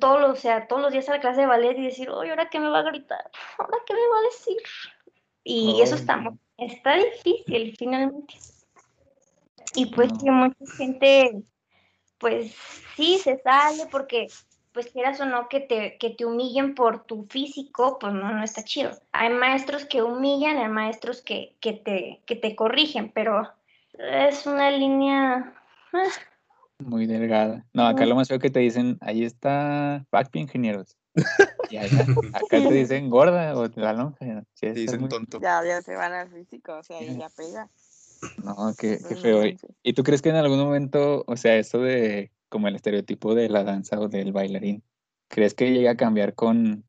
[0.00, 2.30] todos los, o sea, todos los días a la clase de ballet y decir, oye,
[2.30, 3.30] ¿ahora qué me va a gritar?
[3.58, 4.56] ¿Ahora qué me va a decir?
[5.44, 8.38] Y eso está, está difícil finalmente.
[9.74, 11.42] Y pues sí, mucha gente,
[12.16, 12.56] pues
[12.96, 14.28] sí, se sale porque,
[14.72, 18.42] pues quieras o no, que te, que te humillen por tu físico, pues no, no
[18.42, 18.92] está chido.
[19.12, 23.59] Hay maestros que humillan, hay maestros que, que, te, que te corrigen, pero
[24.08, 25.54] es una línea...
[25.92, 26.02] ah,
[26.78, 27.66] Muy delgada.
[27.72, 30.96] No, acá lo más feo que te dicen, ahí está Facto Ingenieros.
[31.70, 34.44] Y allá, acá te dicen gorda o la lonja.
[34.54, 35.40] Sí, Te dicen muy- tonto.
[35.40, 37.68] Ya, ya se van al físico, o sea, ahí ya pega.
[38.44, 39.44] No, qué, qué feo.
[39.44, 39.70] ¿Y- manches.
[39.82, 43.48] ¿Y tú crees que en algún momento, o sea, eso de como el estereotipo de
[43.48, 44.82] la danza o del bailarín,
[45.28, 46.84] crees que llega a cambiar con,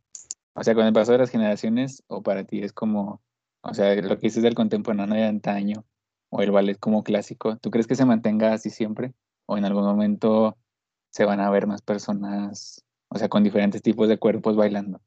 [0.53, 3.21] o sea, con el paso de las generaciones o para ti es como,
[3.61, 5.85] o sea, lo que dices del contemporáneo de antaño
[6.31, 9.13] o el ballet como clásico, ¿tú crees que se mantenga así siempre?
[9.45, 10.57] ¿O en algún momento
[11.11, 15.01] se van a ver más personas, o sea, con diferentes tipos de cuerpos bailando?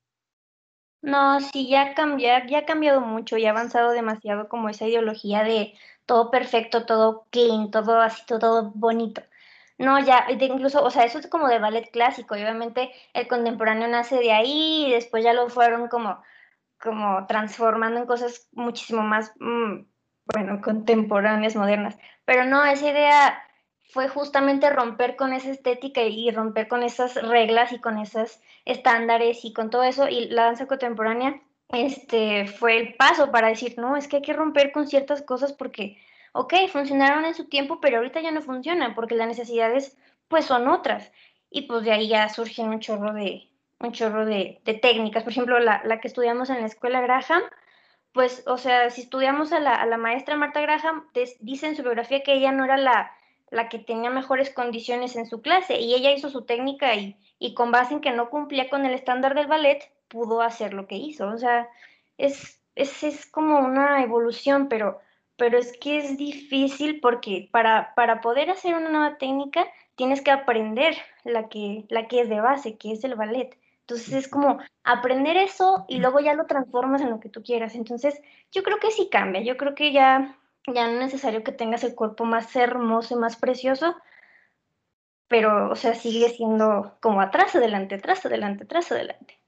[1.03, 4.87] No, sí, ya ha cambiado, ya ha cambiado mucho, ya ha avanzado demasiado como esa
[4.87, 5.75] ideología de
[6.07, 9.23] todo perfecto, todo clean, todo así, todo bonito.
[9.79, 13.29] No, ya, de incluso, o sea, eso es como de ballet clásico, y obviamente el
[13.29, 16.23] contemporáneo nace de ahí y después ya lo fueron como,
[16.81, 19.87] como transformando en cosas muchísimo más, mm,
[20.27, 21.97] bueno, contemporáneas, modernas.
[22.25, 23.43] Pero no, esa idea
[23.91, 29.45] fue justamente romper con esa estética y romper con esas reglas y con esos estándares
[29.45, 30.09] y con todo eso.
[30.09, 34.33] Y la danza contemporánea este, fue el paso para decir, no, es que hay que
[34.33, 35.99] romper con ciertas cosas porque,
[36.33, 39.97] ok, funcionaron en su tiempo, pero ahorita ya no funcionan porque las necesidades
[40.29, 41.13] pues son otras.
[41.51, 45.23] Y pues de ahí ya surgen un chorro de, un chorro de, técnicas.
[45.23, 47.43] Por ejemplo, la, la, que estudiamos en la escuela Graham,
[48.15, 52.23] pues, o sea, si estudiamos a la, maestra Marta Graham, te, dice en su biografía
[52.23, 53.11] que ella no era la,
[53.51, 57.55] la que tenía mejores condiciones en su clase y ella hizo su técnica y, y
[57.55, 60.95] con base en que no cumplía con el estándar del ballet, pudo hacer lo que
[60.95, 61.27] hizo.
[61.27, 61.69] O sea,
[62.17, 65.01] es, es, es como una evolución, pero,
[65.37, 70.31] pero es que es difícil porque para, para poder hacer una nueva técnica tienes que
[70.31, 73.59] aprender la que, la que es de base, que es el ballet.
[73.87, 77.75] Entonces es como aprender eso y luego ya lo transformas en lo que tú quieras.
[77.75, 78.19] Entonces
[78.51, 80.39] yo creo que sí cambia, yo creo que ya,
[80.73, 83.95] ya no es necesario que tengas el cuerpo más hermoso y más precioso,
[85.29, 89.39] pero o sea, sigue siendo como atrás, adelante, atrás, adelante, atrás, adelante.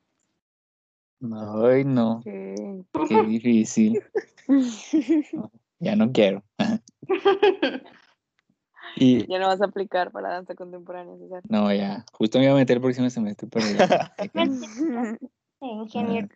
[1.23, 2.21] Ay, no.
[2.23, 2.85] Qué,
[3.27, 4.03] difícil.
[5.79, 6.45] ya no quiero.
[8.97, 11.43] y, ya no vas a aplicar para danza contemporánea, César.
[11.49, 12.05] No, ya.
[12.13, 14.15] Justo me iba a meter el próximo semestre, pero ya.
[15.61, 16.29] ingeniero.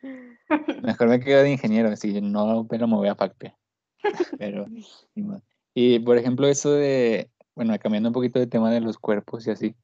[0.83, 3.55] mejor me quedo de ingeniero, así no, pero me voy a FACPE.
[4.39, 4.67] Pero,
[5.75, 9.51] y por ejemplo, eso de, bueno, cambiando un poquito de tema de los cuerpos y
[9.51, 9.75] así.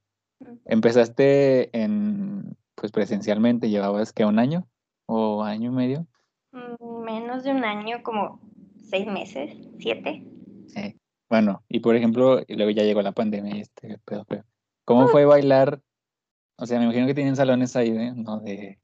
[0.65, 4.67] Empezaste en, pues presencialmente, llevabas que un año
[5.07, 6.07] o año y medio.
[6.53, 8.41] Mm, menos de un año, como
[8.89, 10.25] seis meses, siete.
[10.69, 10.99] Sí.
[11.29, 14.45] Bueno, y por ejemplo, luego ya llegó la pandemia y este pedo feo.
[14.85, 15.81] ¿Cómo fue bailar?
[16.57, 18.13] O sea, me imagino que tienen salones ahí, ¿eh?
[18.15, 18.39] ¿no?
[18.39, 18.79] De,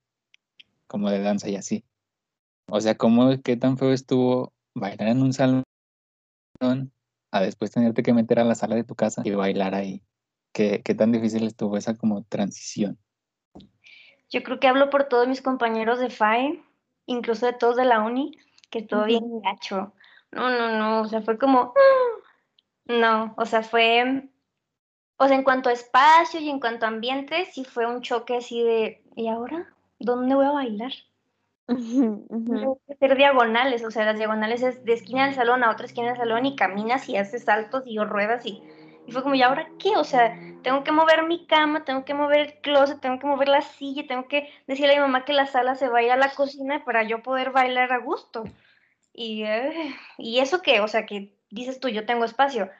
[0.89, 1.85] como de danza y así.
[2.69, 5.65] O sea, ¿cómo, qué tan feo estuvo bailar en un salón
[7.31, 10.03] a después tenerte que meter a la sala de tu casa y bailar ahí?
[10.53, 12.99] ¿Qué, qué tan difícil estuvo esa como transición?
[14.29, 16.63] Yo creo que hablo por todos mis compañeros de FAE,
[17.07, 18.39] incluso de todos de la uni,
[18.71, 19.93] que todo bien gacho.
[20.33, 21.75] No, no, no, o sea, fue como,
[22.87, 24.29] no, o sea, fue,
[25.17, 28.37] o sea, en cuanto a espacio y en cuanto a ambiente, sí fue un choque
[28.37, 29.75] así de, ¿y ahora?
[29.99, 30.93] ¿Dónde voy a bailar?
[31.67, 35.87] Tengo que hacer diagonales, o sea, las diagonales es de esquina del salón a otra
[35.87, 38.63] esquina del salón y caminas y haces saltos y ruedas y
[39.07, 39.97] y fue como, ¿y ahora qué?
[39.97, 43.49] O sea, tengo que mover mi cama, tengo que mover el closet, tengo que mover
[43.49, 46.13] la silla, tengo que decirle a mi mamá que la sala se va a ir
[46.13, 48.45] a la cocina para yo poder bailar a gusto.
[49.13, 52.71] Y, eh, y eso que, o sea, que dices tú, yo tengo espacio.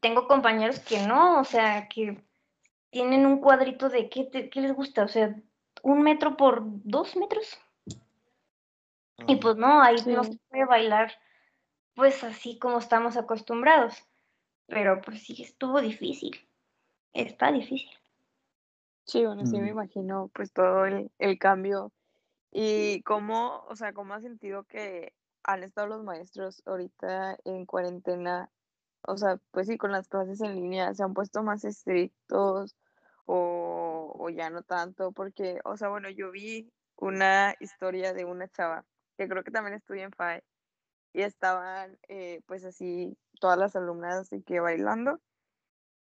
[0.00, 2.22] Tengo compañeros que no, o sea, que
[2.90, 5.34] tienen un cuadrito de qué, qué les gusta, o sea,
[5.82, 7.58] un metro por dos metros.
[9.26, 11.12] Y pues no, ahí no se puede bailar
[11.94, 14.06] pues así como estamos acostumbrados
[14.72, 16.48] pero pues sí estuvo difícil,
[17.12, 17.90] está difícil.
[19.04, 19.68] Sí, bueno, sí me mm.
[19.68, 21.92] imagino pues todo el, el cambio
[22.50, 25.12] y cómo, o sea, cómo ha sentido que
[25.44, 28.50] han estado los maestros ahorita en cuarentena,
[29.02, 32.76] o sea, pues sí, con las clases en línea, se han puesto más estrictos
[33.26, 38.48] o, o ya no tanto, porque, o sea, bueno, yo vi una historia de una
[38.48, 38.84] chava
[39.16, 40.44] que creo que también estudia en FAE
[41.12, 45.20] y estaban eh, pues así todas las alumnas de que bailando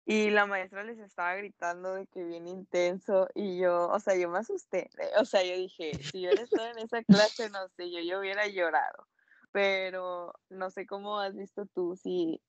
[0.06, 4.28] y la maestra les estaba gritando de que bien intenso y yo, o sea, yo
[4.30, 7.90] me asusté, o sea, yo dije, si yo hubiera estado en esa clase, no sé,
[7.90, 9.08] yo, yo hubiera llorado,
[9.52, 12.40] pero no sé cómo has visto tú, si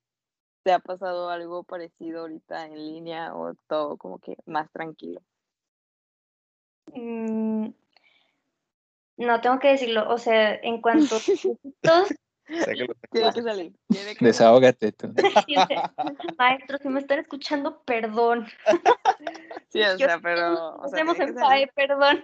[0.63, 5.21] te ha pasado algo parecido ahorita en línea o todo como que más tranquilo.
[6.93, 7.69] Mm,
[9.17, 12.05] no, tengo que decirlo, o sea, en cuanto a
[13.11, 13.73] Tiene que salir.
[14.19, 15.13] Desahógate tú.
[16.37, 18.47] Maestro, si me están escuchando, perdón.
[19.69, 20.77] Sí, o sea, pero.
[20.77, 22.23] Nos vemos en PAE, perdón.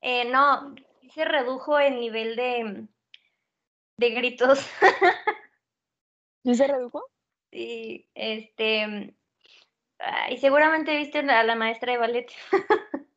[0.00, 0.74] eh, no,
[1.14, 2.86] se redujo el nivel de,
[3.96, 4.66] de gritos.
[6.44, 7.04] ¿Sí se redujo?
[7.52, 9.14] Sí, este.
[10.30, 12.32] Y seguramente viste a la maestra de ballet.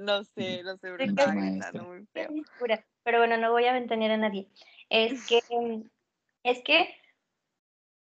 [0.00, 2.30] no sé, no sé, pero muy feo.
[3.04, 4.48] Pero bueno, no voy a ventanear a nadie.
[4.88, 5.40] Es que,
[6.44, 6.94] es que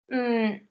[0.08, 0.68] mm,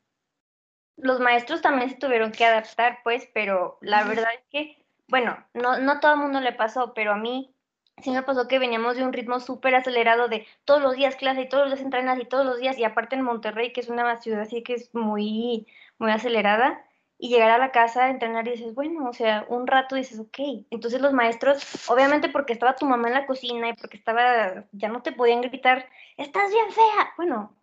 [0.97, 5.79] los maestros también se tuvieron que adaptar, pues, pero la verdad es que, bueno, no,
[5.79, 7.53] no todo el mundo le pasó, pero a mí
[8.01, 11.41] sí me pasó que veníamos de un ritmo súper acelerado de todos los días clase
[11.41, 13.89] y todos los días entrenas y todos los días, y aparte en Monterrey, que es
[13.89, 16.83] una ciudad así que es muy, muy acelerada,
[17.21, 20.65] y llegar a la casa, entrenar y dices, bueno, o sea, un rato dices, ok.
[20.71, 24.89] Entonces los maestros, obviamente porque estaba tu mamá en la cocina y porque estaba, ya
[24.89, 25.87] no te podían gritar,
[26.17, 27.13] estás bien fea.
[27.17, 27.55] Bueno,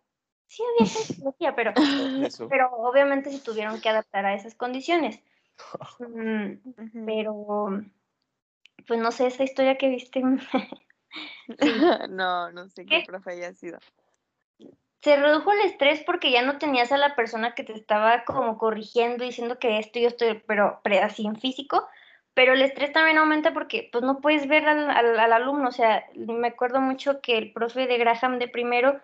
[0.47, 1.73] sí había tecnología, pero,
[2.49, 5.19] pero obviamente se tuvieron que adaptar a esas condiciones.
[5.99, 7.83] Mm, pero,
[8.87, 10.21] pues no sé, esa historia que viste.
[12.09, 13.79] no, no sé qué, qué profe haya sido
[15.01, 18.57] se redujo el estrés porque ya no tenías a la persona que te estaba como
[18.57, 21.87] corrigiendo, diciendo que esto y esto, pero, así en físico,
[22.33, 26.05] pero el estrés también aumenta porque pues no puedes ver al, al, alumno, o sea,
[26.15, 28.99] me acuerdo mucho que el profe de Graham de primero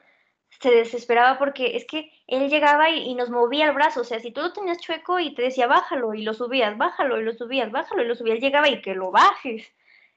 [0.60, 4.20] se desesperaba porque es que él llegaba y, y, nos movía el brazo, o sea,
[4.20, 7.34] si tú lo tenías chueco y te decía bájalo y lo subías, bájalo y lo
[7.34, 9.66] subías, bájalo y lo subías, él llegaba y que lo bajes.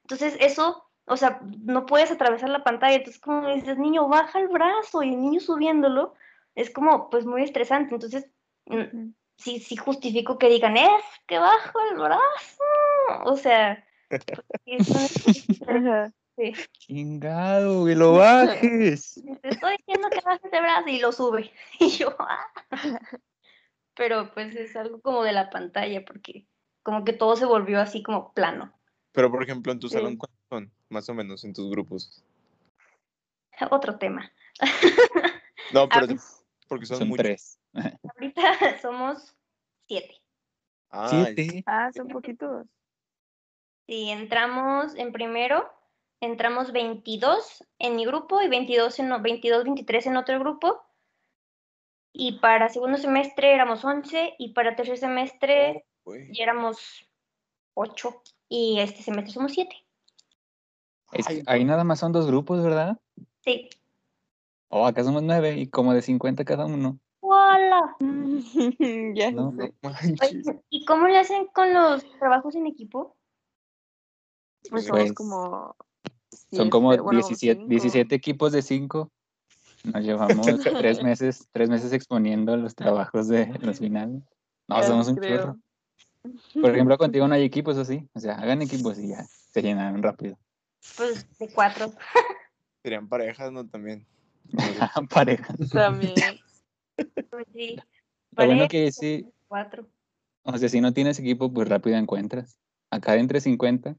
[0.02, 4.48] Entonces eso o sea, no puedes atravesar la pantalla, entonces como dices, niño, baja el
[4.48, 6.14] brazo y el niño subiéndolo,
[6.54, 8.28] es como pues muy estresante, entonces
[9.36, 12.64] sí, sí justifico que digan, es que bajo el brazo,
[13.24, 13.84] o sea,
[15.66, 16.12] Ajá.
[16.38, 16.54] Sí.
[16.72, 19.20] Chingado, que lo bajes.
[19.42, 21.52] te estoy diciendo que bajes de brazo y lo sube.
[21.80, 22.46] Y yo, ah.
[23.94, 26.46] Pero pues es algo como de la pantalla, porque
[26.82, 28.72] como que todo se volvió así como plano.
[29.12, 29.94] Pero, por ejemplo, en tu Sí.
[29.94, 30.72] salón, ¿cuántos son?
[30.88, 32.22] Más o menos, en tus grupos.
[33.70, 34.30] Otro tema.
[35.74, 36.16] No, pero Ah,
[36.66, 37.22] porque son, Son muchos.
[37.24, 37.60] tres.
[38.14, 39.34] Ahorita somos
[39.86, 40.14] siete.
[40.90, 41.62] Ah, Siete.
[41.66, 42.66] Ah, son poquitos.
[43.86, 45.70] Si entramos en primero,
[46.20, 50.82] entramos 22 en mi grupo y 22, en, o- 22 23 en otro grupo.
[52.12, 56.32] Y para segundo semestre éramos 11 y para tercer semestre güey.
[56.32, 57.06] ya éramos
[57.74, 59.76] 8 y este semestre somos 7.
[61.12, 62.98] Es que Ay, ahí nada más son dos grupos, ¿verdad?
[63.44, 63.68] Sí.
[64.68, 66.98] O acá somos nueve y como de 50 cada uno.
[67.20, 67.96] ¡Hola!
[69.14, 69.52] ya No.
[69.52, 70.62] sé.
[70.70, 73.16] ¿Y cómo le hacen con los trabajos en equipo?
[74.70, 75.76] Pues Pues, somos como.
[76.52, 77.68] Son como bueno, 17, cinco.
[77.68, 79.10] 17 equipos de 5.
[79.84, 80.46] Nos llevamos
[80.82, 84.22] tres meses, tres meses exponiendo los trabajos de los finales.
[84.66, 85.36] No, Ya somos un creo.
[85.38, 85.58] chorro.
[86.60, 88.06] Por ejemplo, contigo no hay equipos así.
[88.14, 90.36] O sea, hagan equipos y ya se llenan rápido.
[90.96, 91.92] Pues de cuatro.
[92.82, 93.66] Serían parejas, ¿no?
[93.66, 94.06] También.
[95.10, 95.54] Pareja.
[95.72, 96.14] También.
[97.30, 97.76] Pues sí.
[98.36, 99.88] Lo bueno que sí, Cuatro.
[100.42, 102.58] o sea, si no tienes equipo, pues rápido encuentras.
[102.90, 103.96] Acá de entre 50,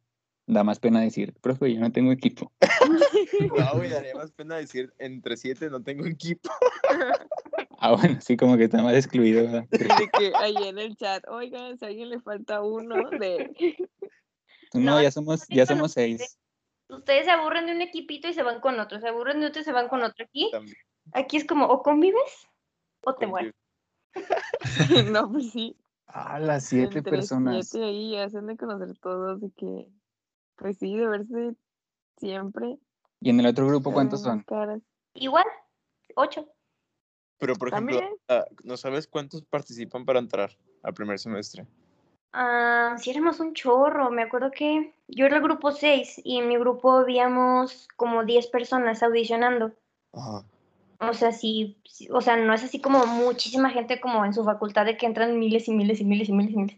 [0.49, 2.51] da más pena decir, profe, yo no tengo equipo.
[3.57, 6.49] No, güey, daría más pena decir entre siete no tengo equipo.
[7.77, 9.43] Ah, bueno, sí, como que está más excluido.
[9.43, 9.65] ¿verdad?
[9.69, 13.77] De que ahí en el chat, oigan, si a alguien le falta uno, de.
[14.73, 16.37] No, No, ya somos, ya somos seis.
[16.89, 18.99] Ustedes se aburren de un equipito y se van con otro.
[18.99, 20.25] Se aburren de otro y se van con otro.
[20.25, 20.75] Aquí, También.
[21.13, 22.47] aquí es como o convives
[23.05, 23.53] o te mueres.
[25.11, 25.77] no, pues sí.
[26.07, 27.69] Ah, las siete entre personas.
[27.69, 29.87] Siete ahí ya se han de conocer todos, de que.
[30.59, 31.55] Pues sí, de verse
[32.17, 32.77] siempre.
[33.21, 34.43] ¿Y en el otro grupo cuántos son?
[34.43, 34.81] caras.
[35.13, 35.45] Igual,
[36.15, 36.47] ocho.
[37.37, 38.17] Pero, por ejemplo, También.
[38.27, 40.51] ah, ¿no sabes cuántos participan para entrar
[40.83, 41.65] al primer semestre?
[42.33, 44.11] Ah, sí éramos un chorro.
[44.11, 48.47] Me acuerdo que yo era el grupo seis y en mi grupo habíamos como 10
[48.47, 49.71] personas audicionando.
[50.13, 50.43] Ajá.
[51.01, 54.43] O sea, sí, sí, o sea, no es así como muchísima gente como en su
[54.43, 56.77] facultad de que entran miles y miles y miles y miles y miles.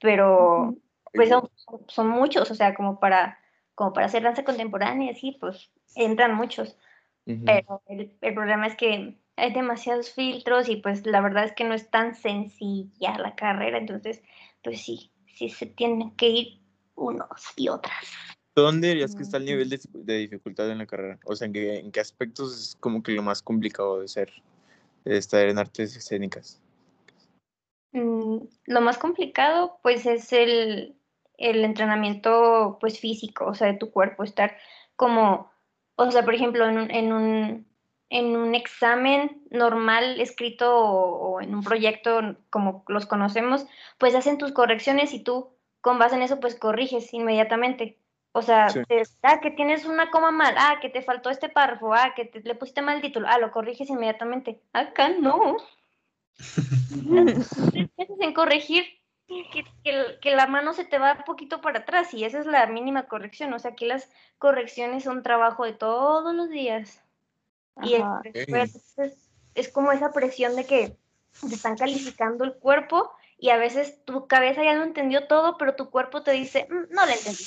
[0.00, 0.74] Pero.
[1.14, 1.48] Pues son,
[1.88, 3.38] son- muchos, o sea, como para,
[3.74, 6.76] como para hacer danza contemporánea, así, pues entran muchos.
[7.24, 11.64] Pero el, el problema es que hay demasiados filtros y pues la verdad es que
[11.64, 14.22] no es tan sencilla la carrera, entonces
[14.62, 16.60] pues sí, sí se tienen que ir
[16.94, 18.12] unos y otras.
[18.54, 21.18] ¿Dónde dirías que está el nivel de, de dificultad en la carrera?
[21.24, 24.30] O sea, ¿en qué, en qué aspectos es como que lo más complicado de ser,
[25.04, 26.60] de estar en artes escénicas?
[27.92, 30.96] Mm, lo más complicado pues es el,
[31.38, 34.56] el entrenamiento pues físico, o sea, de tu cuerpo, estar
[34.96, 35.50] como,
[35.96, 37.66] o sea, por ejemplo, en un, en un,
[38.10, 43.66] en un examen normal escrito o, o en un proyecto como los conocemos,
[43.98, 47.98] pues hacen tus correcciones y tú con base en eso pues corriges inmediatamente.
[48.32, 48.80] O sea, Sí.
[48.88, 52.24] te- ah, que tienes una coma mal, ah, que te faltó este párrafo, ah, que
[52.24, 54.60] te, le pusiste mal el título, ah, lo corriges inmediatamente.
[54.72, 55.56] Acá no.
[57.74, 58.84] Empiezas en corregir
[59.26, 59.64] que,
[60.20, 63.04] que la mano se te va un poquito para atrás y esa es la mínima
[63.08, 63.52] corrección.
[63.52, 67.02] O sea, aquí las correcciones son trabajo de todos los días.
[67.82, 67.96] Y
[68.48, 70.96] pues, es, es como esa presión de que
[71.40, 75.74] te están calificando el cuerpo y a veces tu cabeza ya lo entendió todo, pero
[75.74, 77.44] tu cuerpo te dice, "Mm, no lo entendí.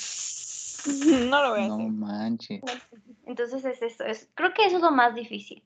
[1.30, 1.88] No lo voy a No hacer.
[1.88, 2.62] manches.
[3.26, 5.62] Entonces es eso, es, creo que eso es lo más difícil.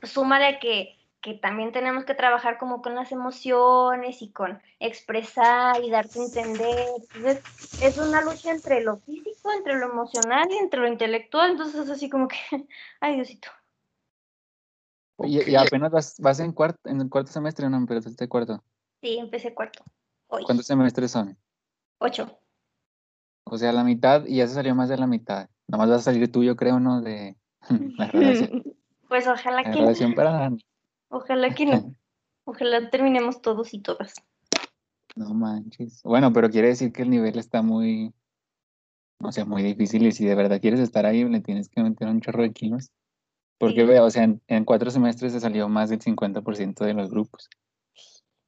[0.00, 5.82] Pues súmale que, que también tenemos que trabajar como con las emociones y con expresar
[5.82, 6.88] y darte a entender.
[7.14, 7.42] Entonces
[7.82, 11.50] es una lucha entre lo físico, entre lo emocional y entre lo intelectual.
[11.50, 12.36] Entonces es así como que,
[13.00, 13.48] ay Diosito.
[15.20, 18.62] Y, y apenas vas, vas en cuarto, en el cuarto semestre, no, pero este cuarto.
[19.00, 19.82] Sí, empecé cuarto.
[20.28, 20.44] Hoy.
[20.44, 21.36] ¿Cuántos semestres son?
[21.98, 22.38] Ocho.
[23.44, 25.48] O sea, la mitad y ya se salió más de la mitad.
[25.68, 27.00] Nomás vas a salir tú, yo creo, ¿no?
[27.00, 27.36] De
[27.96, 28.64] la relación,
[29.08, 30.50] Pues ojalá la que relación para...
[31.08, 31.94] Ojalá que no.
[32.44, 34.14] Ojalá terminemos todos y todas.
[35.16, 36.02] No manches.
[36.04, 38.12] Bueno, pero quiere decir que el nivel está muy,
[39.20, 42.06] o sea, muy difícil y si de verdad quieres estar ahí, le tienes que meter
[42.08, 42.90] un chorro de kilos.
[43.58, 43.86] Porque Sí.
[43.86, 47.48] veo, o sea, en, en cuatro semestres se salió más del 50% de los grupos.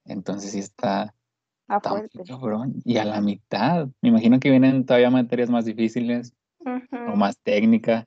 [0.05, 1.15] Entonces sí está,
[1.67, 2.23] A está muy fuerte.
[2.31, 2.75] cabrón.
[2.85, 3.87] Y a la mitad.
[4.01, 7.17] Me imagino que vienen todavía materias más difíciles o Ujú.
[7.17, 8.05] más técnica.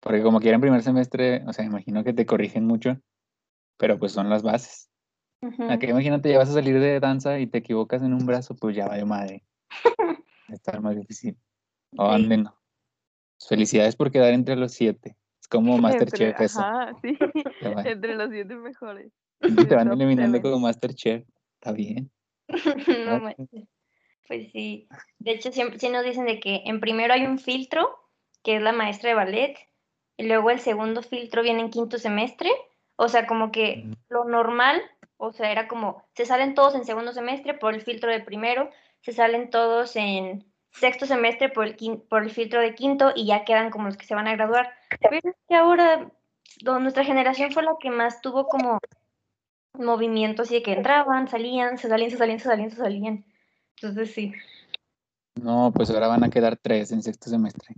[0.00, 2.98] Porque como quiera en primer semestre, o sea, imagino que te corrigen mucho,
[3.76, 4.90] pero pues son las bases.
[5.68, 8.74] Aquí imagínate, ya vas a salir de danza y te equivocas en un brazo, pues
[8.74, 9.44] ya vaya madre.
[10.48, 11.36] a estar más difícil.
[11.96, 12.58] Oh, ande, no.
[13.46, 15.16] Felicidades por quedar entre los siete.
[15.40, 16.60] Es como Masterchef eso.
[16.60, 17.18] Ajá, sí.
[17.84, 19.12] Entre los siete mejores.
[19.40, 21.26] te van eliminando como Masterchef.
[21.54, 22.10] Está bien.
[23.06, 23.68] No manches.
[24.26, 24.88] Pues sí.
[25.18, 27.88] De hecho, siempre sí nos dicen de que en primero hay un filtro,
[28.42, 29.58] que es la maestra de ballet,
[30.16, 32.50] y luego el segundo filtro viene en quinto semestre.
[32.96, 34.82] O sea, como que lo normal,
[35.16, 38.70] o sea, era como, se salen todos en segundo semestre por el filtro de primero,
[39.00, 41.76] se salen todos en sexto semestre por el,
[42.08, 44.72] por el filtro de quinto y ya quedan como los que se van a graduar.
[45.00, 46.10] Pero es que ahora
[46.62, 48.78] nuestra generación fue la que más tuvo como
[49.74, 53.24] movimiento, así de que entraban, salían, se salían, se salían, se salían, se salían.
[53.76, 54.32] Entonces sí,
[55.40, 57.74] No, pues ahora van a quedar tres en sexto semestre.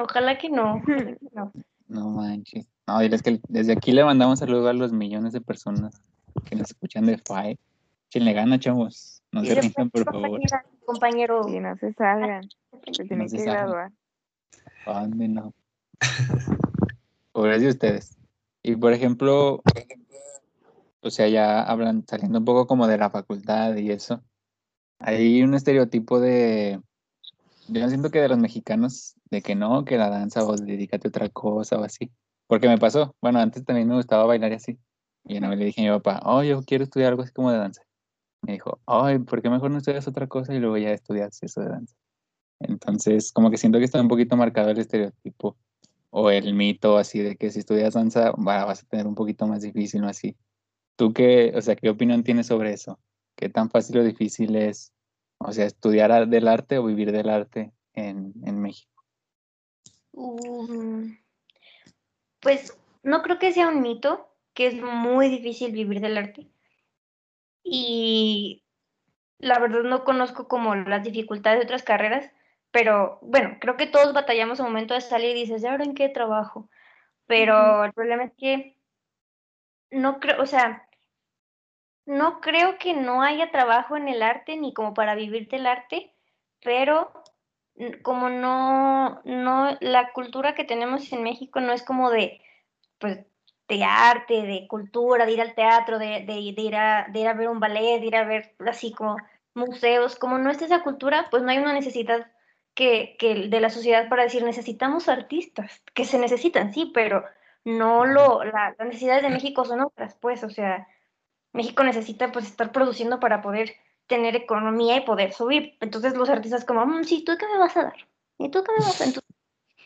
[0.00, 0.82] ojalá que no.
[1.32, 1.52] no.
[1.88, 2.66] No manches.
[2.86, 6.00] No, diles que desde aquí le mandamos saludos a los millones de personas
[6.44, 7.58] que nos escuchan de FAE.
[8.14, 9.22] le gana, chavos.
[9.32, 10.40] No se rindan, por favor.
[10.84, 11.48] compañero.
[11.48, 12.48] Y no se salgan.
[12.92, 13.66] Se tienen se que salgan.
[13.66, 13.92] graduar.
[14.86, 15.54] Ande, no.
[17.32, 18.18] Pobres de ustedes.
[18.62, 19.62] Y por ejemplo,
[21.00, 24.22] o sea, ya hablan, saliendo un poco como de la facultad y eso,
[24.98, 26.80] hay un estereotipo de,
[27.68, 31.10] yo siento que de los mexicanos, de que no, que la danza o dedícate a
[31.10, 32.10] otra cosa o así.
[32.46, 34.78] Porque me pasó, bueno, antes también me gustaba bailar y así.
[35.24, 37.50] Y una vez le dije a mi papá, oh, yo quiero estudiar algo así como
[37.52, 37.82] de danza.
[38.42, 41.60] Me dijo, ay, ¿por qué mejor no estudias otra cosa y luego ya estudias eso
[41.60, 41.96] de danza?
[42.60, 45.56] Entonces, como que siento que está un poquito marcado el estereotipo
[46.10, 49.46] o el mito así de que si estudias danza va- vas a tener un poquito
[49.46, 50.36] más difícil o así.
[50.96, 52.98] ¿Tú qué, o sea, qué opinión tienes sobre eso?
[53.36, 54.92] ¿Qué tan fácil o difícil es,
[55.38, 59.04] o sea, estudiar ar- del arte o vivir del arte en, en México?
[60.12, 61.16] Um,
[62.40, 66.48] pues no creo que sea un mito, que es muy difícil vivir del arte.
[67.62, 68.64] Y
[69.38, 72.30] la verdad no conozco como las dificultades de otras carreras,
[72.70, 75.94] pero bueno, creo que todos batallamos al momento de salir y dices, ¿y ahora en
[75.94, 76.68] qué trabajo?
[77.26, 78.76] Pero el problema es que
[79.90, 80.87] no creo, o sea,
[82.08, 86.12] no creo que no haya trabajo en el arte ni como para vivir del arte,
[86.62, 87.12] pero
[88.02, 92.40] como no, no, la cultura que tenemos en México no es como de,
[92.98, 93.20] pues,
[93.68, 97.28] de arte, de cultura, de ir al teatro, de, de- de ir a, de ir
[97.28, 99.16] a ver un ballet, de ir a ver así como
[99.54, 102.30] museos, como no es esa cultura, pues no hay una necesidad
[102.74, 107.24] que, que de la sociedad para decir necesitamos artistas, que se necesitan, sí, pero
[107.64, 110.86] no lo, la- las necesidades de México son otras, pues, o sea,
[111.52, 113.74] México necesita pues estar produciendo para poder
[114.06, 115.76] tener economía y poder subir.
[115.80, 118.08] Entonces los artistas como, "Mm, sí, ¿tú qué me vas a dar?
[118.38, 119.08] ¿Y tú qué me vas a dar?
[119.08, 119.36] Entonces,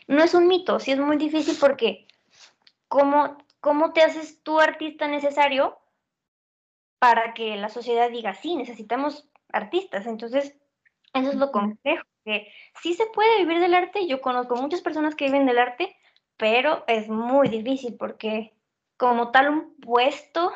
[0.07, 2.07] no es un mito, sí es muy difícil porque
[2.87, 5.77] ¿cómo, cómo te haces tu artista necesario
[6.99, 10.05] para que la sociedad diga, sí, necesitamos artistas?
[10.05, 10.55] Entonces,
[11.13, 12.51] eso es lo complejo, que
[12.81, 15.95] sí se puede vivir del arte, yo conozco muchas personas que viven del arte,
[16.37, 18.53] pero es muy difícil porque
[18.97, 20.51] como tal un puesto,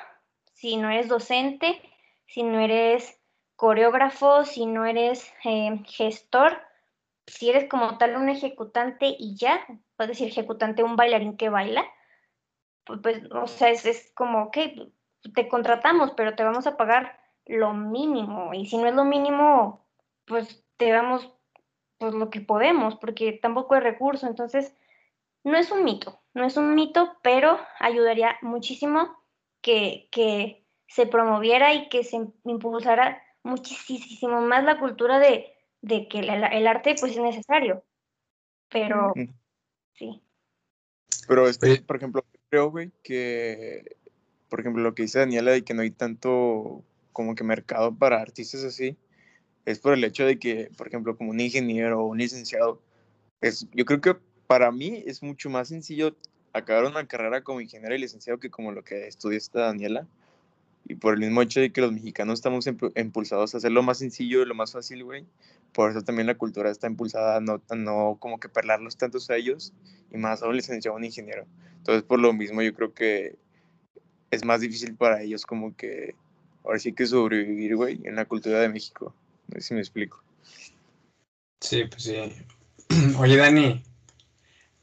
[0.58, 1.80] si no eres docente,
[2.26, 3.20] si no eres
[3.56, 6.60] coreógrafo, si no eres eh, gestor,
[7.28, 9.64] si eres como tal un ejecutante y ya,
[9.96, 11.86] puedes decir ejecutante, un bailarín que baila,
[12.86, 14.58] pues, o sea, es, es como, ok,
[15.36, 19.86] te contratamos, pero te vamos a pagar lo mínimo, y si no es lo mínimo,
[20.26, 21.32] pues te damos
[22.00, 24.76] pues lo que podemos, porque tampoco hay recurso, entonces
[25.44, 29.18] no es un mito, no es un mito, pero ayudaría muchísimo
[29.62, 36.20] que, que se promoviera y que se impulsara muchísimo más la cultura de, de que
[36.20, 37.84] el, el arte pues es necesario,
[38.70, 39.34] pero Mm.
[39.94, 40.22] sí.
[41.28, 43.98] Pero es que, por ejemplo, creo, güey, que,
[44.50, 48.22] por ejemplo, lo que dice Daniela de que no hay tanto como que mercado para
[48.22, 48.98] artistas así,
[49.66, 52.82] es por el hecho de que, por ejemplo, como un ingeniero o un licenciado,
[53.42, 54.16] es, yo creo que
[54.48, 56.16] para mí es mucho más sencillo
[56.58, 60.08] acabar una carrera como ingeniero y licenciado que como lo que estudia esta Daniela.
[60.90, 64.42] Y por el mismo hecho de que los mexicanos estamos impulsados a hacerlo más sencillo
[64.42, 65.26] y lo más fácil, güey.
[65.74, 69.36] Por eso también la cultura está impulsada no, a no como que perlarlos tantos a
[69.36, 69.74] ellos
[70.12, 71.46] y más a un licenciado un ingeniero.
[71.78, 73.36] Entonces, por lo mismo, yo creo que
[74.32, 76.16] es más difícil para ellos como que,
[76.64, 79.14] ahora sí que sobrevivir, güey, en la cultura de México.
[79.48, 80.22] No sé si me explico.
[81.62, 82.18] Sí, pues sí.
[83.20, 83.84] Oye, Dani,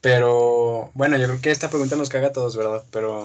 [0.05, 2.83] pero bueno, yo creo que esta pregunta nos caga a todos, ¿verdad?
[2.91, 3.23] Pero,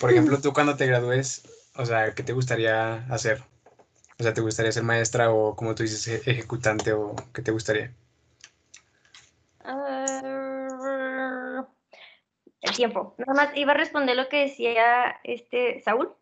[0.00, 1.42] por ejemplo, tú cuando te gradúes,
[1.74, 3.42] o sea, ¿qué te gustaría hacer?
[4.16, 7.50] O sea, ¿te gustaría ser maestra o, como tú dices, e- ejecutante o qué te
[7.50, 7.92] gustaría?
[9.64, 11.66] Ah,
[12.60, 13.16] el tiempo.
[13.18, 16.14] Nada más iba a responder lo que decía este Saúl,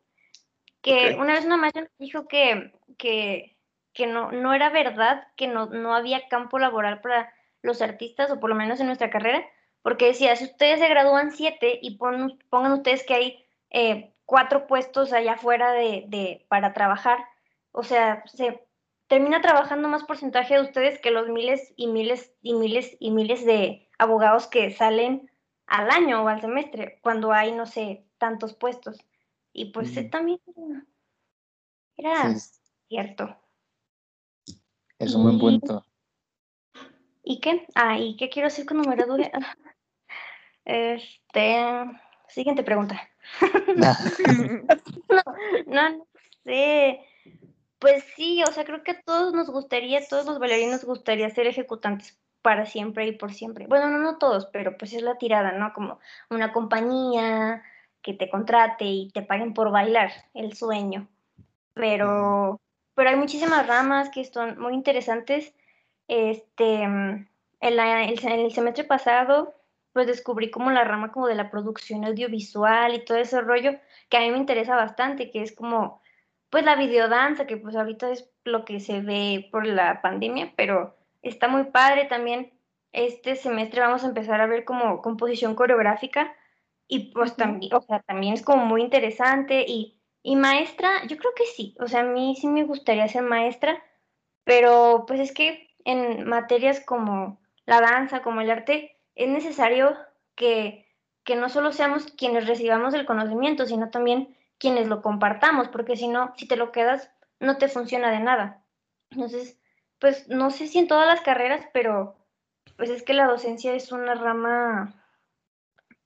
[0.80, 3.58] que una vez una maestra nos dijo que, que
[3.92, 7.32] que no, no era verdad que no, no había campo laboral para
[7.62, 9.46] los artistas, o por lo menos en nuestra carrera,
[9.84, 15.12] porque decía, si ustedes se gradúan siete y pongan ustedes que hay eh, cuatro puestos
[15.12, 17.18] allá afuera de, de, para trabajar,
[17.70, 18.66] o sea, se
[19.08, 23.44] termina trabajando más porcentaje de ustedes que los miles y miles y miles y miles
[23.44, 25.30] de abogados que salen
[25.66, 28.96] al año o al semestre, cuando hay, no sé, tantos puestos.
[29.52, 30.40] Y pues también
[31.98, 32.34] era
[32.88, 33.36] cierto.
[34.98, 35.84] Es un buen punto.
[37.22, 37.66] ¿Y qué?
[37.74, 39.04] Ah, ¿y qué quiero hacer con número
[40.64, 41.84] Este,
[42.28, 43.08] siguiente pregunta.
[43.76, 43.92] no,
[45.08, 45.22] no,
[45.66, 46.06] no
[46.44, 47.00] sé.
[47.78, 50.84] Pues sí, o sea, creo que a todos nos gustaría, a todos los bailarines nos
[50.84, 53.66] gustaría ser ejecutantes para siempre y por siempre.
[53.66, 55.72] Bueno, no, no todos, pero pues es la tirada, ¿no?
[55.72, 55.98] Como
[56.30, 57.62] una compañía
[58.02, 61.08] que te contrate y te paguen por bailar, el sueño.
[61.72, 62.60] Pero,
[62.94, 65.54] pero hay muchísimas ramas que son muy interesantes.
[66.06, 67.28] Este, en,
[67.60, 69.54] el, semestre pasado,
[69.94, 73.78] pues descubrí como la rama como de la producción audiovisual y todo ese rollo
[74.10, 76.02] que a mí me interesa bastante, que es como
[76.50, 80.96] pues la videodanza, que pues ahorita es lo que se ve por la pandemia, pero
[81.22, 82.52] está muy padre también.
[82.92, 86.34] Este semestre vamos a empezar a ver como composición coreográfica
[86.88, 91.32] y pues también, o sea, también es como muy interesante y, y maestra, yo creo
[91.36, 93.80] que sí, o sea, a mí sí me gustaría ser maestra,
[94.42, 99.96] pero pues es que en materias como la danza, como el arte, es necesario
[100.34, 100.86] que,
[101.24, 106.08] que no solo seamos quienes recibamos el conocimiento, sino también quienes lo compartamos, porque si
[106.08, 107.10] no, si te lo quedas,
[107.40, 108.64] no te funciona de nada.
[109.10, 109.58] Entonces,
[109.98, 112.16] pues no sé si en todas las carreras, pero
[112.76, 115.00] pues es que la docencia es una rama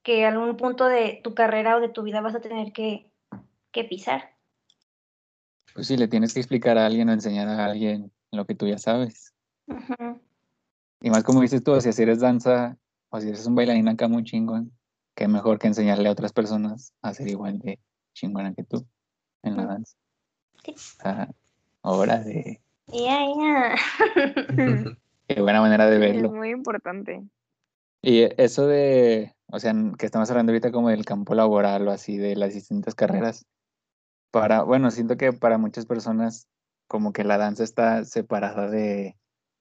[0.03, 3.11] que a algún punto de tu carrera o de tu vida vas a tener que,
[3.71, 4.35] que pisar.
[5.73, 8.67] Pues sí, le tienes que explicar a alguien o enseñar a alguien lo que tú
[8.67, 9.33] ya sabes.
[11.01, 12.77] Y más como dices tú, si eres danza
[13.09, 14.71] o si eres un bailarín acá muy chingón,
[15.15, 17.79] qué mejor que enseñarle a otras personas a ser igual de
[18.13, 18.85] chingona que tú
[19.43, 19.97] en la danza.
[20.63, 20.75] Sí.
[21.81, 22.61] hora de...
[22.87, 23.75] Ya, ya.
[25.27, 26.29] Qué buena manera de verlo.
[26.29, 27.23] Es muy importante.
[28.01, 32.17] Y eso de, o sea, que estamos hablando ahorita como del campo laboral o así,
[32.17, 33.45] de las distintas carreras.
[34.31, 36.47] Para, bueno, siento que para muchas personas
[36.87, 39.17] como que la danza está separada de,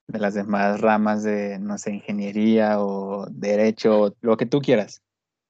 [0.08, 5.02] de las demás ramas de, no sé, ingeniería o derecho, lo que tú quieras.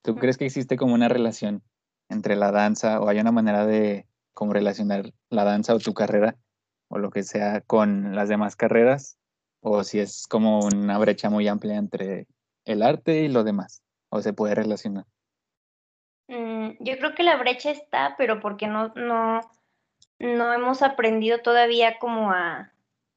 [0.03, 1.63] ¿Tú crees que existe como una relación
[2.09, 6.37] entre la danza o hay una manera de como relacionar la danza o tu carrera
[6.89, 9.17] o lo que sea con las demás carreras
[9.61, 12.27] o si es como una brecha muy amplia entre
[12.65, 15.05] el arte y lo demás o se puede relacionar?
[16.29, 19.41] Mm, yo creo que la brecha está, pero porque no, no,
[20.19, 22.73] no hemos aprendido todavía como a,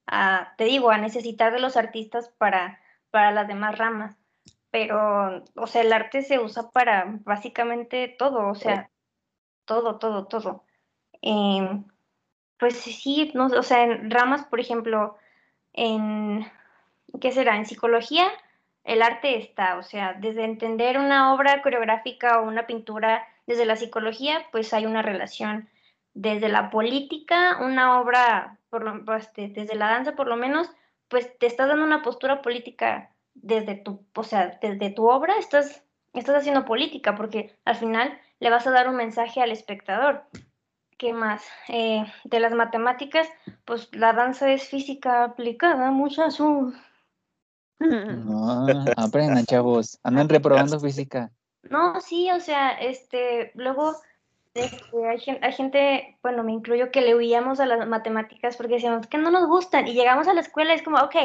[0.07, 2.79] a, te digo, a necesitar de los artistas para,
[3.11, 4.21] para las demás ramas
[4.71, 8.89] pero, o sea, el arte se usa para básicamente todo, o sea,
[9.65, 10.63] todo, todo, todo.
[11.21, 11.83] Em,
[12.57, 15.17] pues sí, no, o sea, en ramas, por ejemplo,
[15.73, 16.45] en,
[17.19, 17.57] ¿qué será?
[17.57, 18.27] En psicología,
[18.85, 23.75] el arte está, o sea, desde entender una obra coreográfica o una pintura desde la
[23.75, 25.69] psicología, pues hay una relación.
[26.13, 30.69] Desde la política, una obra, por lo, pues, desde la danza por lo menos,
[31.07, 35.83] pues te estás dando una postura política desde tu, o sea, desde tu obra estás,
[36.13, 40.25] estás haciendo política, porque al final le vas a dar un mensaje al espectador.
[40.97, 41.43] ¿Qué más?
[41.67, 43.27] Eh, de las matemáticas,
[43.65, 46.39] pues la danza es física aplicada, muchas.
[46.39, 46.73] No,
[48.97, 49.99] aprendan, chavos.
[50.03, 51.31] Andan reprobando física.
[51.63, 53.95] No, sí, o sea, este, luego
[54.53, 59.07] este, hay, hay, gente, bueno, me incluyo, que le huíamos a las matemáticas porque decíamos
[59.07, 61.15] que no nos gustan y llegamos a la escuela y es como, ok,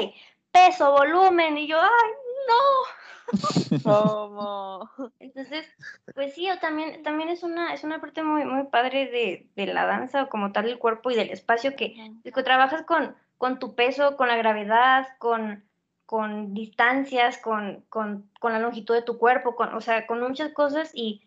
[0.53, 2.11] peso, volumen, y yo, ay,
[2.49, 3.07] no.
[3.83, 4.89] ¿Cómo?
[5.19, 5.67] Entonces,
[6.15, 9.85] pues sí, también, también es una, es una parte muy, muy padre de, de la
[9.85, 14.17] danza, como tal del cuerpo y del espacio, que, que trabajas con, con tu peso,
[14.17, 15.65] con la gravedad, con,
[16.07, 20.53] con distancias, con, con, con, la longitud de tu cuerpo, con, o sea, con muchas
[20.53, 21.26] cosas y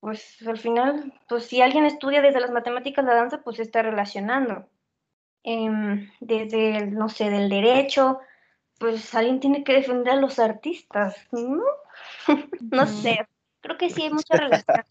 [0.00, 3.82] pues al final, pues si alguien estudia desde las matemáticas la danza, pues se está
[3.82, 4.68] relacionando.
[5.44, 8.20] Eh, desde, el, no sé, del derecho,
[8.78, 11.62] pues alguien tiene que defender a los artistas, ¿no?
[12.60, 13.26] no sé,
[13.60, 14.84] creo que sí hay mucha relación.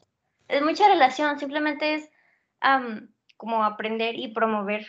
[0.47, 2.09] Es mucha relación, simplemente es
[3.35, 4.87] como aprender y promover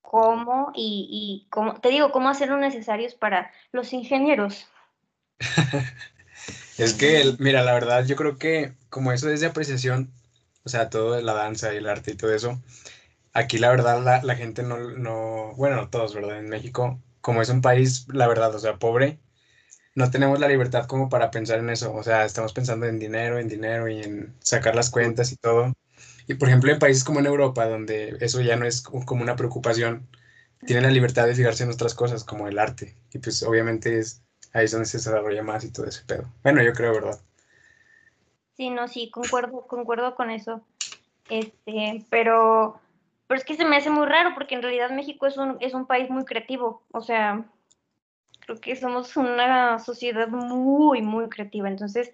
[0.00, 4.68] cómo y, y cómo, te digo, cómo hacerlo necesarios para los ingenieros.
[6.78, 10.12] es que, mira, la verdad, yo creo que como eso es de apreciación,
[10.64, 12.62] o sea, todo la danza y el arte y todo eso,
[13.32, 16.38] aquí la verdad la, la gente no, no, bueno, no todos, ¿verdad?
[16.40, 19.20] En México, como es un país, la verdad, o sea, pobre,
[19.94, 21.94] no tenemos la libertad como para pensar en eso.
[21.94, 25.74] O sea, estamos pensando en dinero, en dinero y en sacar las cuentas y todo.
[26.28, 29.36] Y por ejemplo, en países como en Europa, donde eso ya no es como una
[29.36, 30.08] preocupación,
[30.66, 32.96] tienen la libertad de fijarse en otras cosas, como el arte.
[33.12, 34.22] Y pues obviamente es
[34.52, 36.24] ahí es donde se desarrolla más y todo ese pedo.
[36.42, 37.18] Bueno, yo creo, ¿verdad?
[38.56, 40.62] Sí, no, sí, concuerdo, concuerdo con eso.
[41.28, 42.80] Este, pero,
[43.26, 45.74] pero es que se me hace muy raro porque en realidad México es un, es
[45.74, 46.82] un país muy creativo.
[46.90, 47.44] O sea,
[48.40, 51.68] creo que somos una sociedad muy, muy creativa.
[51.68, 52.12] Entonces,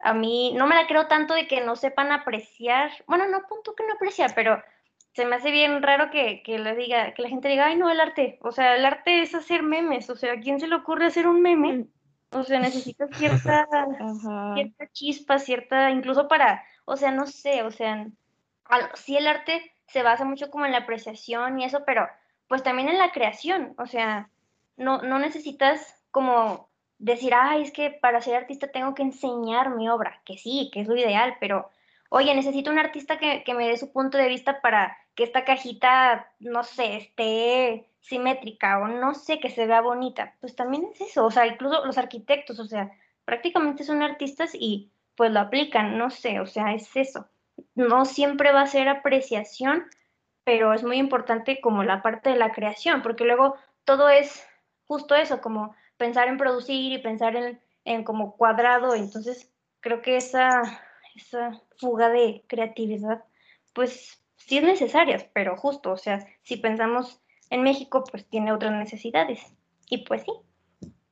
[0.00, 2.90] a mí no me la creo tanto de que no sepan apreciar.
[3.06, 4.62] Bueno, no punto que no apreciar, pero
[5.18, 7.90] se me hace bien raro que, que, le diga, que la gente diga, ay, no,
[7.90, 8.38] el arte.
[8.40, 10.08] O sea, el arte es hacer memes.
[10.10, 11.72] O sea, ¿a quién se le ocurre hacer un meme?
[11.72, 11.88] Mm.
[12.30, 13.66] O sea, necesita cierta,
[14.54, 18.06] cierta chispa, cierta, incluso para, o sea, no sé, o sea,
[18.94, 22.06] sí el arte se basa mucho como en la apreciación y eso, pero
[22.46, 23.74] pues también en la creación.
[23.76, 24.30] O sea,
[24.76, 29.88] no, no necesitas como decir, ay, es que para ser artista tengo que enseñar mi
[29.88, 31.70] obra, que sí, que es lo ideal, pero
[32.08, 35.44] oye, necesito un artista que, que, me dé su punto de vista para que esta
[35.44, 40.34] cajita, no sé, esté simétrica o no sé, que se vea bonita.
[40.40, 42.90] Pues también es eso, o sea, incluso los arquitectos, o sea,
[43.24, 47.28] prácticamente son artistas y pues lo aplican, no sé, o sea, es eso.
[47.74, 49.84] No siempre va a ser apreciación,
[50.44, 54.46] pero es muy importante como la parte de la creación, porque luego todo es
[54.86, 60.16] justo eso, como pensar en producir y pensar en, en como cuadrado, entonces creo que
[60.16, 60.80] esa
[61.18, 63.24] esa fuga de creatividad,
[63.72, 68.72] pues sí es necesaria, pero justo, o sea, si pensamos en México, pues tiene otras
[68.72, 69.40] necesidades.
[69.88, 70.32] Y pues sí.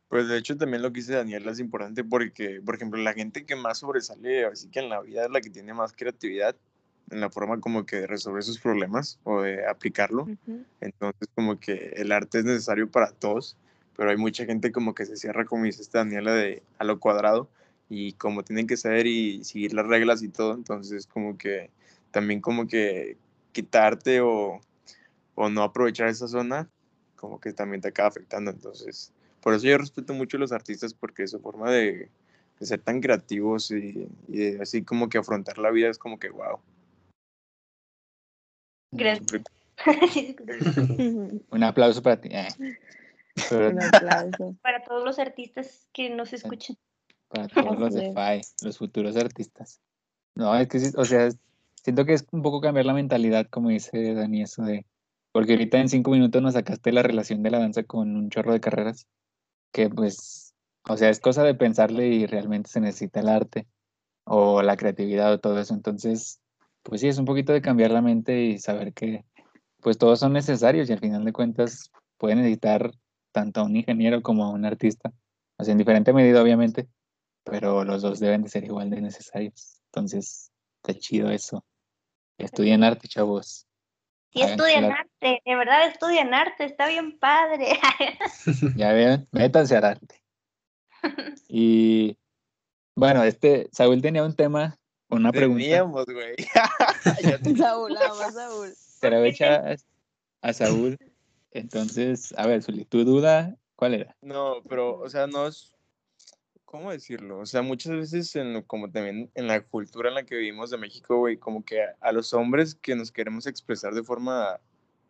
[0.08, 3.44] Pues de hecho también lo que dice Daniela es importante porque, por ejemplo, la gente
[3.44, 6.54] que más sobresale, así que en la vida es la que tiene más creatividad
[7.10, 10.26] en la forma como que de resolver sus problemas o de aplicarlo.
[10.80, 13.56] Entonces como que el arte es necesario para todos,
[13.96, 17.00] pero hay mucha gente como que se cierra, como dice esta Daniela, de a lo
[17.00, 17.48] cuadrado
[17.88, 21.70] y como tienen que saber y seguir las reglas y todo, entonces como que
[22.10, 23.16] también como que
[23.52, 24.60] quitarte o,
[25.34, 26.68] o no aprovechar esa zona,
[27.16, 30.92] como que también te acaba afectando, entonces por eso yo respeto mucho a los artistas
[30.92, 32.08] porque su forma de,
[32.58, 36.30] de ser tan creativos y, y así como que afrontar la vida es como que
[36.30, 36.58] wow.
[38.92, 39.42] Gracias.
[41.50, 42.28] Un aplauso para ti.
[42.32, 42.48] Eh.
[43.50, 44.56] Un aplauso.
[44.62, 46.76] Para todos los artistas que nos escuchan
[47.36, 49.80] para todos los de FAE, los futuros artistas.
[50.34, 51.30] No, es que, o sea,
[51.82, 54.86] siento que es un poco cambiar la mentalidad, como dice Dani, eso de,
[55.32, 58.52] porque ahorita en cinco minutos nos sacaste la relación de la danza con un chorro
[58.52, 59.06] de carreras,
[59.72, 60.54] que pues,
[60.88, 63.66] o sea, es cosa de pensarle y realmente se necesita el arte
[64.24, 65.74] o la creatividad o todo eso.
[65.74, 66.40] Entonces,
[66.82, 69.24] pues sí, es un poquito de cambiar la mente y saber que
[69.80, 72.92] pues todos son necesarios y al final de cuentas pueden necesitar
[73.32, 75.12] tanto a un ingeniero como a un artista,
[75.58, 76.88] o sea, en diferente medida obviamente,
[77.46, 79.80] pero los dos deben de ser igual de necesarios.
[79.86, 80.50] Entonces,
[80.82, 81.64] está chido eso.
[82.38, 83.66] Estudien arte, chavos.
[84.32, 87.78] Sí, estudian arte, de verdad estudian arte, está bien padre.
[88.76, 90.22] ya ven, métanse al arte.
[91.48, 92.18] Y
[92.96, 94.76] bueno, este, Saúl tenía un tema,
[95.08, 95.62] una pregunta.
[95.62, 96.34] Teníamos, güey.
[97.56, 98.74] Saúl, vamos, Saúl.
[99.02, 99.36] La voy
[100.42, 100.98] a Saúl.
[101.52, 104.16] Entonces, a ver, ¿tu duda cuál era?
[104.20, 105.75] No, pero, o sea, no es
[106.66, 107.38] ¿cómo decirlo?
[107.38, 110.76] O sea, muchas veces, en, como también en la cultura en la que vivimos de
[110.76, 114.60] México, güey, como que a, los hombres que nos queremos expresar de forma,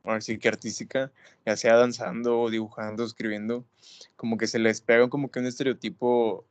[0.05, 1.11] así que artística,
[1.45, 3.65] ya sea danzando, dibujando, escribiendo,
[4.17, 6.45] como que se les pega como que un estereotipo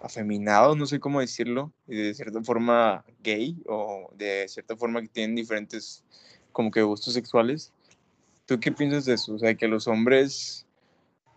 [0.00, 5.08] afeminado, no sé cómo decirlo, y de cierta forma gay, o de cierta forma que
[5.08, 6.04] tienen diferentes,
[6.52, 7.72] como que gustos sexuales.
[8.44, 9.34] ¿Tú qué piensas de eso?
[9.34, 10.65] O sea, que los hombres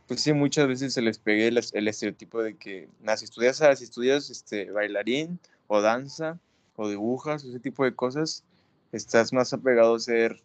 [0.10, 3.84] pues sí, muchas veces se les pegue el, estereotipo de que, nada, si estudias, si
[3.84, 6.40] estudias este, bailarín o danza
[6.76, 8.44] o dibujas ese tipo de cosas,
[8.92, 10.42] estás más apegado a ser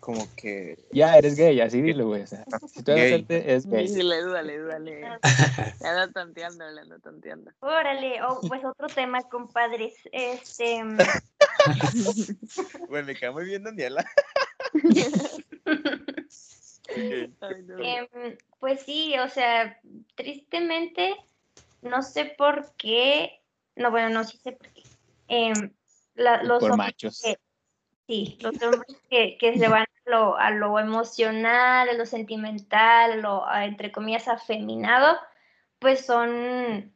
[0.00, 0.78] como que...
[0.92, 2.24] Ya, eres gay, así dilo, güey.
[2.24, 3.88] O sea, si tú eres arte, es gay.
[3.88, 5.00] Dile, dale, dale.
[5.00, 5.06] Le
[5.88, 7.52] ando tanteando, le ando tanteando.
[7.60, 9.94] Órale, oh, pues otro tema, compadres.
[10.12, 10.82] Este...
[12.90, 14.04] bueno, me queda muy bien, Daniela.
[16.96, 19.80] Em, pues sí, o sea,
[20.14, 21.14] tristemente,
[21.82, 23.40] no sé por qué,
[23.76, 24.82] no, bueno, no sí sé por qué.
[25.28, 25.72] Em,
[26.14, 27.22] los por machos.
[28.06, 33.12] sí, los hombres que, que se van a lo, a lo, emocional, a lo sentimental,
[33.12, 35.18] a lo, entre comillas, afeminado,
[35.78, 36.92] pues son,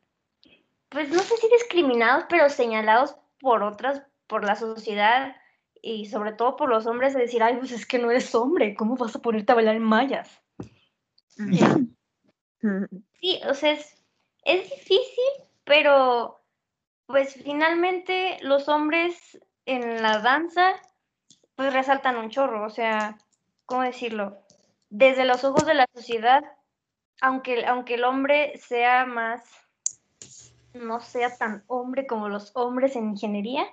[0.88, 5.34] pues no sé si discriminados, pero señalados por otras, por la sociedad
[5.82, 8.74] y sobre todo por los hombres de decir, ay, pues es que no eres hombre,
[8.74, 10.42] ¿cómo vas a ponerte a bailar en mallas?
[13.20, 14.04] Sí, o sea, es,
[14.44, 16.40] es difícil, pero
[17.06, 20.74] pues finalmente los hombres en la danza
[21.54, 23.18] pues resaltan un chorro, o sea,
[23.66, 24.38] ¿cómo decirlo?
[24.90, 26.44] Desde los ojos de la sociedad,
[27.20, 29.42] aunque, aunque el hombre sea más,
[30.72, 33.66] no sea tan hombre como los hombres en ingeniería,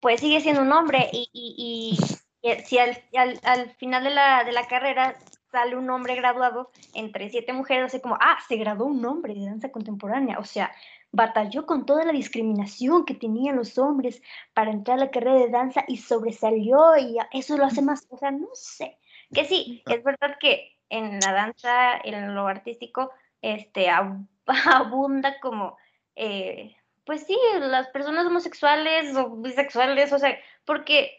[0.00, 1.96] pues sigue siendo un hombre y, y,
[2.42, 5.16] y, si al, al, al, final de la, de la carrera
[5.50, 9.46] sale un hombre graduado entre siete mujeres, así como, ah, se graduó un hombre de
[9.46, 10.70] danza contemporánea, o sea,
[11.12, 14.22] batalló con toda la discriminación que tenían los hombres
[14.52, 18.18] para entrar a la carrera de danza y sobresalió y eso lo hace más, o
[18.18, 18.98] sea, no sé,
[19.32, 23.88] que sí, es verdad que en la danza, en lo artístico, este,
[24.66, 25.76] abunda como,
[26.14, 26.75] eh,
[27.06, 31.16] pues sí, las personas homosexuales o bisexuales, o sea, porque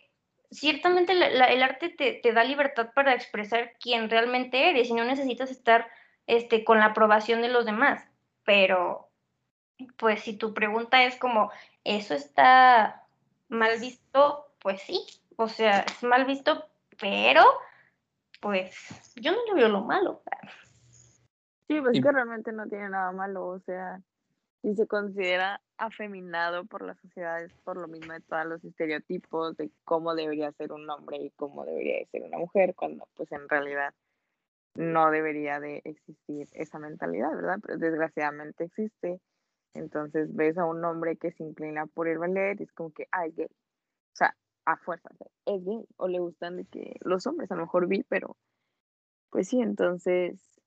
[0.52, 5.50] ciertamente el arte te, te, da libertad para expresar quién realmente eres y no necesitas
[5.50, 5.88] estar
[6.28, 8.04] este, con la aprobación de los demás.
[8.44, 9.10] Pero,
[9.96, 11.52] pues si tu pregunta es como,
[11.86, 13.08] ¿eso está
[13.48, 14.46] mal visto?
[14.60, 15.02] Pues sí,
[15.38, 16.66] o sea, es mal visto,
[17.00, 17.44] pero
[18.42, 18.76] pues
[19.16, 20.22] yo no le veo lo malo.
[21.68, 24.02] Sí, pues que realmente no tiene nada malo, o sea,
[24.62, 29.72] si se considera afeminado por las sociedades por lo mismo de todos los estereotipos de
[29.86, 33.94] cómo debería ser un hombre y cómo debería ser una mujer, cuando pues en realidad
[34.76, 37.60] no debería de existir esa mentalidad, ¿verdad?
[37.62, 39.20] Pero desgraciadamente existe.
[39.74, 43.08] Entonces ves a un hombre que se inclina por el ballet y es como que,
[43.12, 43.48] ay, gay.
[43.48, 44.36] O sea,
[44.66, 45.10] a fuerza,
[45.46, 45.86] es gay.
[45.98, 48.38] O le gustan de que los hombres, a lo mejor vi, pero
[49.30, 50.62] pues sí, entonces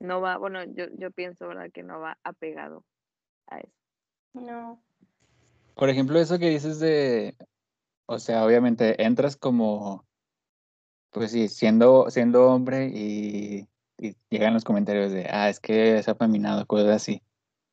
[0.00, 1.70] no va, bueno, yo, yo pienso, ¿verdad?
[1.72, 2.84] Que no va apegado
[3.50, 3.72] a eso.
[4.32, 4.82] No.
[5.74, 7.36] Por ejemplo, eso que dices de,
[8.06, 10.06] o sea, obviamente entras como,
[11.10, 16.08] pues sí, siendo, siendo hombre y, y llegan los comentarios de, ah, es que es
[16.08, 17.22] afeminado, cosas así.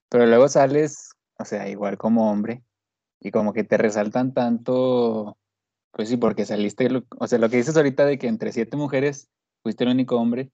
[0.09, 2.63] Pero luego sales, o sea, igual como hombre
[3.19, 5.37] y como que te resaltan tanto,
[5.91, 9.29] pues sí, porque saliste, o sea, lo que dices ahorita de que entre siete mujeres
[9.63, 10.51] fuiste el único hombre,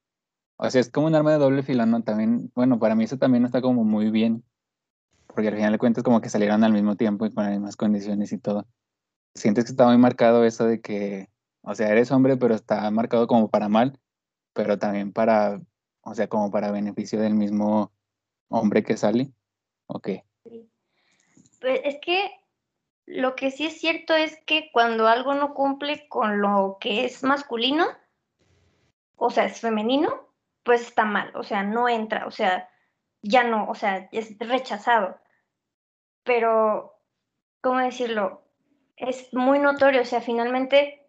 [0.57, 2.03] o sea, es como un arma de doble filo, ¿no?
[2.03, 4.43] También, bueno, para mí eso también está como muy bien,
[5.33, 7.75] porque al final de cuentas como que salieron al mismo tiempo y con las mismas
[7.75, 8.67] condiciones y todo.
[9.35, 11.29] Sientes que está muy marcado eso de que,
[11.61, 13.99] o sea, eres hombre, pero está marcado como para mal,
[14.53, 15.59] pero también para,
[16.01, 17.91] o sea, como para beneficio del mismo
[18.49, 19.31] hombre que sale.
[19.87, 20.09] Ok.
[21.59, 22.31] Pues es que
[23.05, 27.23] lo que sí es cierto es que cuando algo no cumple con lo que es
[27.23, 27.87] masculino,
[29.15, 30.29] o sea, es femenino,
[30.63, 32.69] pues está mal, o sea, no entra, o sea,
[33.21, 35.17] ya no, o sea, es rechazado
[36.23, 36.95] pero,
[37.61, 38.41] ¿cómo decirlo?
[38.95, 41.07] Es muy notorio, o sea, finalmente,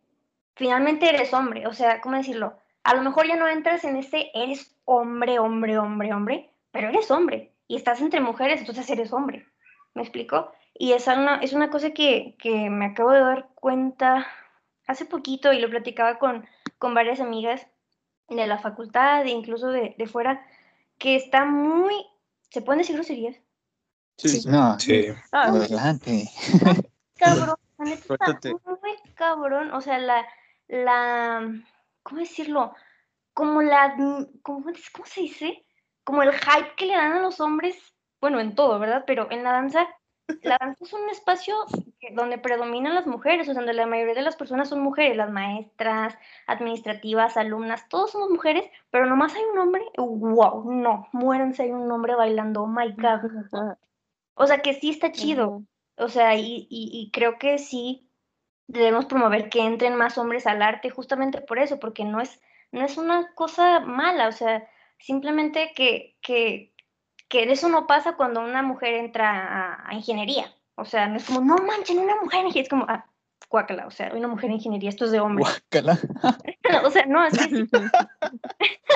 [0.55, 2.59] finalmente eres hombre, o sea, ¿cómo decirlo?
[2.83, 7.11] A lo mejor ya no entras en ese eres hombre, hombre, hombre, hombre, pero eres
[7.11, 9.47] hombre y estás entre mujeres, entonces eres hombre.
[9.95, 10.53] ¿Me explico?
[10.75, 14.27] Y es una, es una cosa que, que me acabo de dar cuenta
[14.87, 16.47] hace poquito y lo platicaba con,
[16.79, 17.67] con varias amigas
[18.29, 20.45] de la facultad e incluso de, de fuera,
[20.99, 21.95] que está muy,
[22.51, 23.37] ¿se pueden decir groserías?
[24.17, 25.07] Sí, no, sí.
[25.33, 26.31] Ah, adelante.
[27.19, 30.27] Cabrón, muy cabrón, o sea, la,
[30.69, 31.51] la,
[32.03, 32.75] ¿cómo decirlo?
[33.33, 33.97] Como la,
[34.43, 35.65] ¿cómo, ¿cómo se dice?
[36.05, 37.77] Como el hype que le dan a los hombres,
[38.21, 39.05] bueno, en todo, ¿verdad?
[39.07, 39.87] Pero en la danza,
[40.43, 41.55] la danza es un espacio
[42.13, 45.31] donde predominan las mujeres, o sea, donde la mayoría de las personas son mujeres, las
[45.31, 51.73] maestras, administrativas, alumnas, todos somos mujeres, pero nomás hay un hombre, wow, no, muéranse, hay
[51.73, 53.21] un hombre bailando, oh my god.
[54.35, 55.65] O sea, que sí está chido.
[55.97, 58.11] O sea, y, y, creo que sí
[58.67, 62.41] debemos promover que entren más hombres al arte justamente por eso, porque no es,
[62.73, 64.69] no es una cosa mala, o sea,
[64.99, 66.73] simplemente que, que,
[67.29, 70.53] que eso no pasa cuando una mujer entra a, ingeniería.
[70.75, 73.07] O sea, no es como, no manchen, una mujer en ingeniería, es como, ah,
[73.49, 75.45] cuácala, o sea, una mujer en ingeniería, esto es de hombre.
[75.45, 75.99] Guácala.
[76.85, 77.69] o sea, no, es que sí.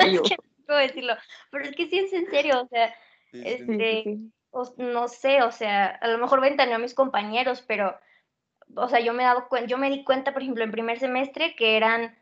[0.01, 1.13] es que no puedo decirlo,
[1.49, 2.93] pero es que sí es en serio, o sea,
[3.31, 4.19] este,
[4.77, 7.99] no sé, o sea, a lo mejor ventaneó a mis compañeros, pero,
[8.75, 11.55] o sea, yo me, he dado yo me di cuenta, por ejemplo, en primer semestre
[11.55, 12.17] que eran,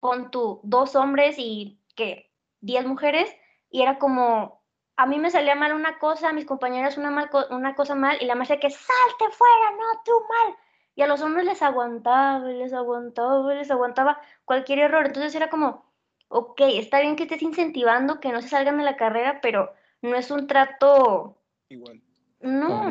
[0.00, 2.30] pon tú, dos hombres y que
[2.60, 3.34] diez mujeres,
[3.70, 4.62] y era como,
[4.96, 8.18] a mí me salía mal una cosa, a mis compañeros una, mal, una cosa mal,
[8.20, 10.56] y la maestra que salte fuera, no, tú mal.
[10.94, 15.06] Y a los hombres les aguantaba, les aguantaba, les aguantaba cualquier error.
[15.06, 15.84] Entonces era como,
[16.28, 20.16] ok, está bien que estés incentivando que no se salgan de la carrera, pero no
[20.16, 21.37] es un trato
[21.68, 22.02] igual.
[22.40, 22.88] No,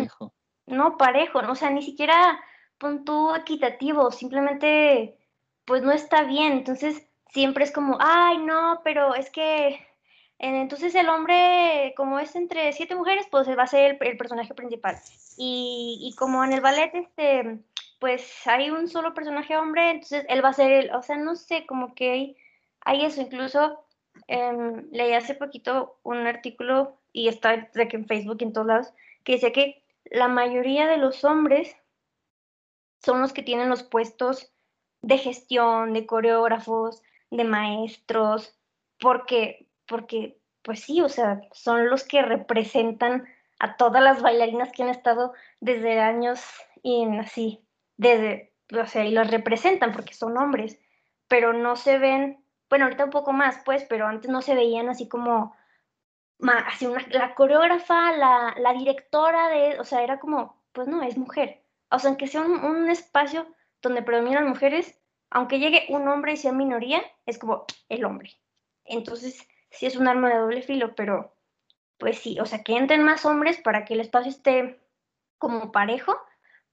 [0.65, 2.39] no parejo, o sea, ni siquiera
[2.77, 5.17] punto equitativo, simplemente
[5.65, 9.67] pues no está bien, entonces siempre es como, ay, no, pero es que
[10.39, 14.53] eh, entonces el hombre, como es entre siete mujeres, pues va a ser el, personaje
[14.53, 14.97] principal.
[15.37, 17.59] Y, y, como en el ballet, este,
[17.99, 21.35] pues hay un solo personaje hombre, entonces él va a ser el, o sea, no
[21.35, 22.37] sé, como que hay,
[22.81, 23.83] hay eso, incluso
[24.27, 28.67] em, leí hace poquito un artículo y está de que en Facebook y en todos
[28.67, 28.93] lados,
[29.23, 31.75] que dice que la mayoría de los hombres
[33.03, 34.53] son los que tienen los puestos
[35.01, 37.01] de gestión, de coreógrafos,
[37.31, 38.55] de maestros,
[38.99, 44.83] porque, porque, pues sí, o sea, son los que representan a todas las bailarinas que
[44.83, 46.39] han estado desde años
[46.83, 47.65] y así,
[47.95, 50.79] desde, o sea, y los representan porque son hombres,
[51.27, 54.87] pero no se ven, bueno, ahorita un poco más, pues, pero antes no se veían
[54.87, 55.56] así como,
[56.67, 61.17] así una, la coreógrafa, la, la directora de, o sea, era como, pues no, es
[61.17, 61.61] mujer.
[61.89, 63.47] O sea, aunque sea un, un espacio
[63.81, 68.31] donde predominan mujeres, aunque llegue un hombre y sea minoría, es como el hombre.
[68.85, 71.33] Entonces, sí es un arma de doble filo, pero
[71.97, 74.79] pues sí, o sea, que entren más hombres para que el espacio esté
[75.37, 76.15] como parejo,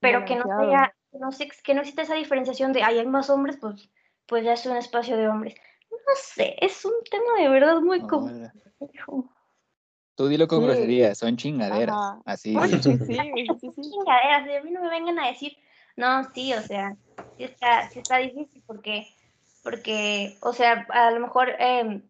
[0.00, 3.30] pero que no sea, no sé, que no exista esa diferenciación de, ay, hay más
[3.30, 3.90] hombres, pues,
[4.26, 5.54] pues ya es un espacio de hombres.
[5.90, 9.30] No sé, es un tema de verdad muy complejo.
[10.16, 12.54] Tú dilo con grosería, son chingaderas, así.
[12.82, 13.16] Sí, sí,
[13.60, 15.56] sí, chingaderas, a mí no me vengan a decir,
[15.96, 16.96] no, sí, o sea,
[17.36, 19.06] sí está, sí está difícil porque,
[19.62, 22.02] porque, o sea, a lo mejor, eh,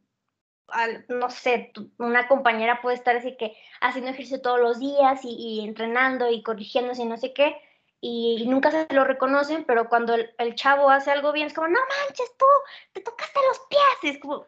[1.09, 6.31] no sé, una compañera puede estar así que haciendo ejercicio todos los días y, entrenando
[6.31, 7.57] y corrigiéndose y no sé qué,
[8.01, 11.79] y, nunca se lo reconocen, pero cuando el, chavo hace algo bien es como, no
[11.81, 12.47] manches tú,
[12.93, 14.47] te tocaste los pies, es como,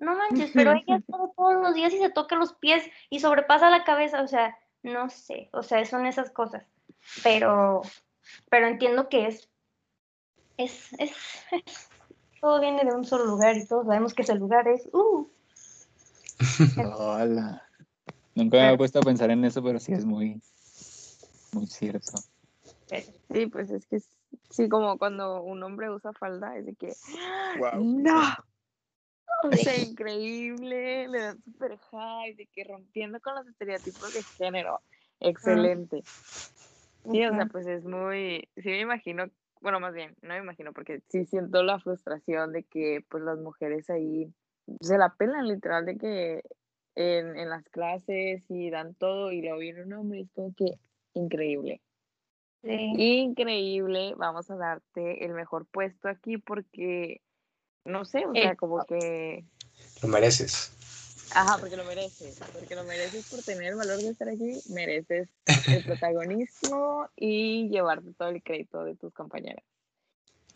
[0.00, 3.70] no manches, pero ella todo, todos los días y se toca los pies y sobrepasa
[3.70, 6.64] la cabeza, o sea, no sé, o sea, son esas cosas,
[7.22, 7.82] pero,
[8.50, 9.48] pero entiendo que es,
[10.56, 11.12] es, es,
[12.40, 15.28] todo viene de un solo lugar y todos sabemos que ese lugar es, uh.
[16.96, 17.62] Hola.
[18.34, 20.40] Nunca me había puesto a pensar en eso, pero sí es muy,
[21.52, 22.12] muy cierto.
[23.32, 24.00] Sí, pues es que
[24.48, 26.94] sí, como cuando un hombre usa falda, es de que,
[27.80, 28.22] no,
[29.42, 34.80] o sea, increíble, le dan super high, de que rompiendo con los estereotipos de género,
[35.20, 36.04] excelente.
[37.10, 39.30] Sí, o sea, pues es muy, sí me imagino,
[39.60, 43.38] bueno, más bien, no me imagino, porque sí siento la frustración de que pues las
[43.38, 44.32] mujeres ahí
[44.80, 46.42] se la pelan literal de que
[46.94, 50.78] en, en las clases y dan todo y lo viene un hombre es como que
[51.14, 51.80] increíble.
[52.62, 52.92] Sí.
[52.96, 57.22] Increíble, vamos a darte el mejor puesto aquí porque,
[57.88, 59.44] no sé, o sea, como que...
[60.02, 60.72] Lo mereces.
[61.34, 65.28] Ajá, porque lo mereces, porque lo mereces por tener el valor de estar aquí, mereces
[65.66, 69.64] el protagonismo y llevarte todo el crédito de tus compañeras.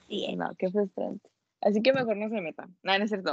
[0.09, 1.29] Sí, no, qué frustrante.
[1.61, 2.77] Así que mejor no se metan.
[2.83, 3.33] No, no es cierto.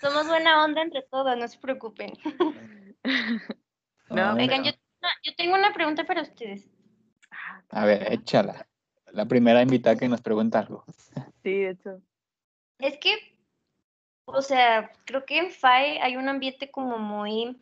[0.00, 2.12] Somos buena onda entre todos, no se preocupen.
[4.10, 4.72] No, Oigan, yo,
[5.22, 6.68] yo tengo una pregunta para ustedes.
[7.70, 8.66] A ver, échala.
[9.12, 10.84] La primera invitada que nos pregunta algo.
[11.42, 12.00] Sí, de hecho.
[12.78, 13.30] Es que
[14.32, 17.60] o sea, creo que en FAE hay un ambiente como muy,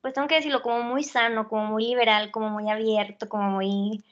[0.00, 4.04] pues tengo que decirlo, como muy sano, como muy liberal, como muy abierto, como muy,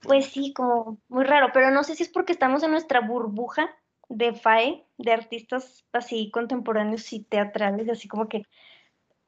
[0.00, 3.70] pues sí, como muy raro, pero no sé si es porque estamos en nuestra burbuja
[4.08, 8.44] de FAE, de artistas así contemporáneos y teatrales, así como que,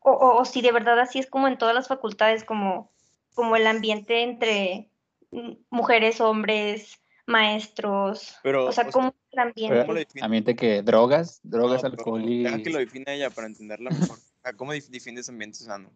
[0.00, 2.90] o, o, si de verdad así es como en todas las facultades, como,
[3.34, 4.90] como el ambiente entre
[5.70, 10.06] mujeres, hombres, maestros, pero, o sea, como el ambiente.
[10.22, 12.44] ambiente que drogas, drogas, alcohol y...
[12.44, 14.18] Deja que lo define ella para entenderla mejor.
[14.56, 15.90] ¿Cómo defines ambiente sano?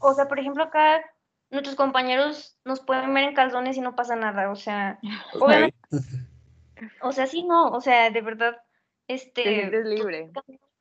[0.00, 1.02] O sea, por ejemplo, acá
[1.50, 4.98] nuestros compañeros nos pueden ver en calzones y no pasa nada, o sea,
[5.38, 5.76] obviamente,
[7.02, 8.56] o sea, sí, no, o sea, de verdad,
[9.08, 9.66] este...
[9.66, 10.30] es libre.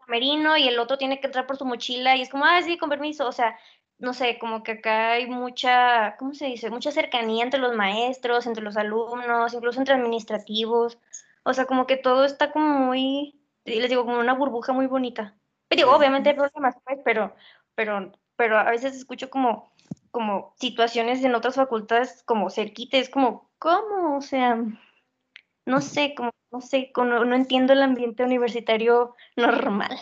[0.05, 2.78] Camerino y el otro tiene que entrar por su mochila y es como, ah, sí,
[2.78, 3.57] con permiso, o sea,
[3.99, 6.69] no sé, como que acá hay mucha, ¿cómo se dice?
[6.69, 10.99] Mucha cercanía entre los maestros, entre los alumnos, incluso entre administrativos.
[11.43, 15.35] O sea, como que todo está como muy, les digo, como una burbuja muy bonita.
[15.67, 17.35] Pero obviamente hay problemas, pues, pero,
[17.75, 19.71] pero, pero a veces escucho como,
[20.11, 24.17] como situaciones en otras facultades como cerquita, es como, ¿cómo?
[24.17, 24.63] O sea,
[25.65, 29.97] no sé, como, no sé, no, no entiendo el ambiente universitario normal.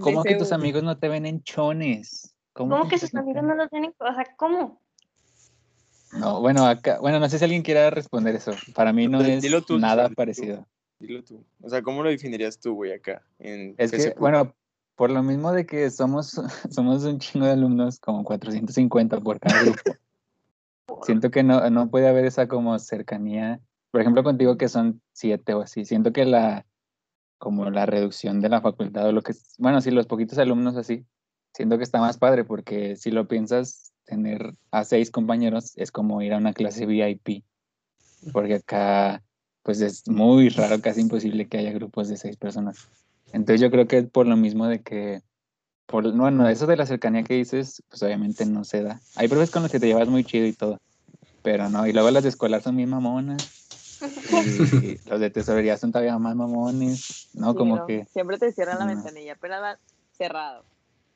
[0.00, 2.35] ¿Cómo que tus amigos no te ven en chones?
[2.56, 3.94] ¿Cómo, que sus amigos no los tienen?
[3.98, 4.80] O sea, ¿cómo?
[6.12, 8.52] No, bueno, acá, bueno, no sé si alguien quiera responder eso.
[8.74, 10.66] Para mí no es nada parecido.
[10.98, 11.44] Dilo tú.
[11.60, 13.22] O sea, ¿cómo lo definirías tú, güey, acá?
[13.38, 14.54] En es que, bueno,
[14.94, 16.40] por lo mismo de que somos,
[16.70, 19.78] somos un chingo de alumnos, como 450 por cada grupo.
[21.02, 23.60] Siento que no, no puede haber esa como cercanía.
[23.90, 25.84] Por ejemplo, contigo que son siete o así.
[25.84, 26.64] Siento que la
[27.38, 31.04] como la reducción de la facultad o lo que bueno, si los poquitos alumnos así,
[31.56, 36.20] siento que está más padre porque si lo piensas, tener a seis compañeros es como
[36.20, 37.44] ir a una clase VIP.
[38.32, 39.22] Porque acá
[39.62, 42.88] pues es muy raro, casi imposible que haya grupos de seis personas.
[43.32, 45.22] Entonces yo creo que es por lo mismo de que
[45.86, 49.00] por, bueno, eso de la cercanía que dices, pues obviamente no se da.
[49.16, 50.78] Hay profes con los que te llevas muy chido y todo,
[51.42, 51.86] pero no.
[51.86, 53.98] Y luego las de escolar son bien mamonas.
[54.02, 57.52] Y los de tesorería son todavía más mamones, ¿no?
[57.52, 58.04] Sí, como no, que...
[58.12, 58.94] Siempre te cierran la no.
[58.94, 59.78] ventanilla, pero va
[60.12, 60.64] cerrado.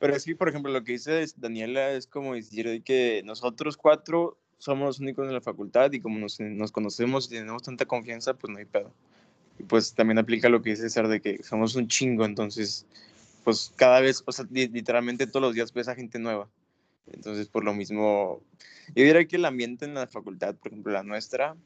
[0.00, 4.38] Pero que, por ejemplo, lo que dice Daniela es como decir de que nosotros cuatro
[4.56, 8.32] somos los únicos en la facultad y como nos, nos conocemos y tenemos tanta confianza,
[8.32, 8.92] pues no hay pedo.
[9.58, 12.86] Y pues también aplica lo que dice César de que somos un chingo, entonces,
[13.44, 16.48] pues cada vez, o sea, li- literalmente todos los días ves a gente nueva.
[17.12, 18.40] Entonces, por lo mismo,
[18.94, 21.56] yo diría que el ambiente en la facultad, por ejemplo, la nuestra,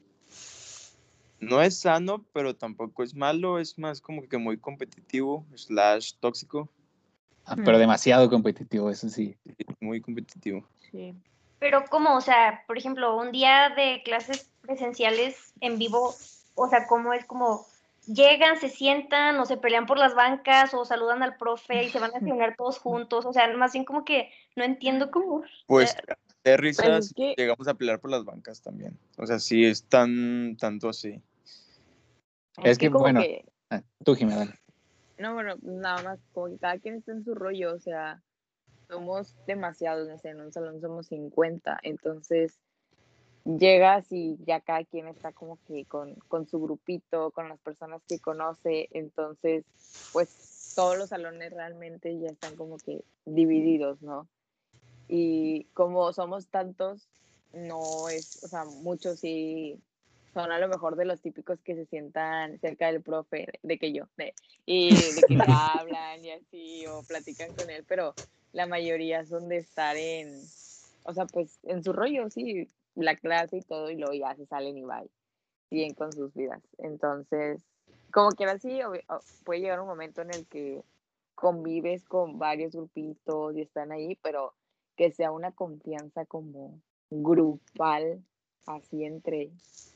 [1.39, 6.69] no es sano, pero tampoco es malo, es más como que muy competitivo, slash tóxico,
[7.45, 9.37] ah, Pero demasiado competitivo, eso sí.
[9.79, 10.67] muy competitivo.
[10.91, 11.13] Sí.
[11.59, 16.13] Pero como, o sea, por ejemplo, un día de clases presenciales en vivo,
[16.55, 17.65] o sea, ¿cómo es como
[18.07, 21.99] llegan, se sientan o se pelean por las bancas o saludan al profe y se
[21.99, 23.25] van a desayunar todos juntos?
[23.25, 25.43] O sea, más bien como que no entiendo cómo.
[25.67, 25.95] Pues
[26.43, 28.97] de risas Pues es que- llegamos a pelear por las bancas también.
[29.17, 31.21] O sea, sí es tan tanto así.
[32.63, 33.21] Es que, bueno.
[33.21, 34.53] que- Ah, tú, Jimena, dale.
[35.17, 38.21] No, bueno, nada más, como que cada quien está en su rollo, o sea,
[38.87, 42.59] somos demasiados, no en un salón somos 50, entonces
[43.45, 48.01] llegas y ya cada quien está como que con, con su grupito, con las personas
[48.07, 49.63] que conoce, entonces,
[50.11, 54.27] pues todos los salones realmente ya están como que divididos, ¿no?
[55.07, 57.07] Y como somos tantos,
[57.53, 59.79] no es, o sea, muchos sí
[60.35, 63.93] son a lo mejor de los típicos que se sientan cerca del profe, de que
[63.93, 64.33] yo, de,
[64.65, 68.13] y de que hablan y así, o platican con él, pero
[68.51, 70.41] la mayoría son de estar en,
[71.03, 74.45] o sea, pues en su rollo, sí, la clase y todo, y luego ya se
[74.45, 75.09] salen y bye,
[75.71, 76.61] bien con sus vidas.
[76.79, 77.63] Entonces,
[78.11, 78.81] como que así,
[79.45, 80.83] puede llegar un momento en el que
[81.33, 84.53] convives con varios grupitos y están ahí, pero
[84.97, 88.21] que sea una confianza como grupal,
[88.65, 89.51] así entre,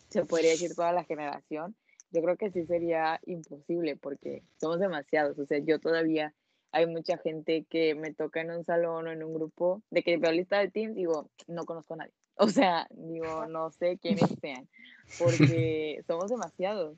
[0.10, 1.76] se podría decir toda la generación,
[2.12, 6.34] yo creo que sí sería imposible porque somos demasiados, o sea, yo todavía
[6.72, 10.18] hay mucha gente que me toca en un salón o en un grupo, de que
[10.18, 12.14] veo lista de Teams, digo, no conozco a nadie.
[12.42, 14.66] O sea, digo, no sé quiénes sean,
[15.18, 16.98] porque somos demasiados.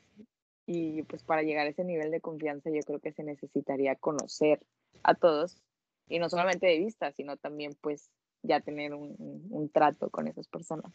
[0.68, 4.59] Y pues para llegar a ese nivel de confianza yo creo que se necesitaría conocer
[5.01, 5.57] a todos,
[6.07, 8.12] y no solamente de vista, sino también pues
[8.43, 10.93] ya tener un, un, un trato con esas personas.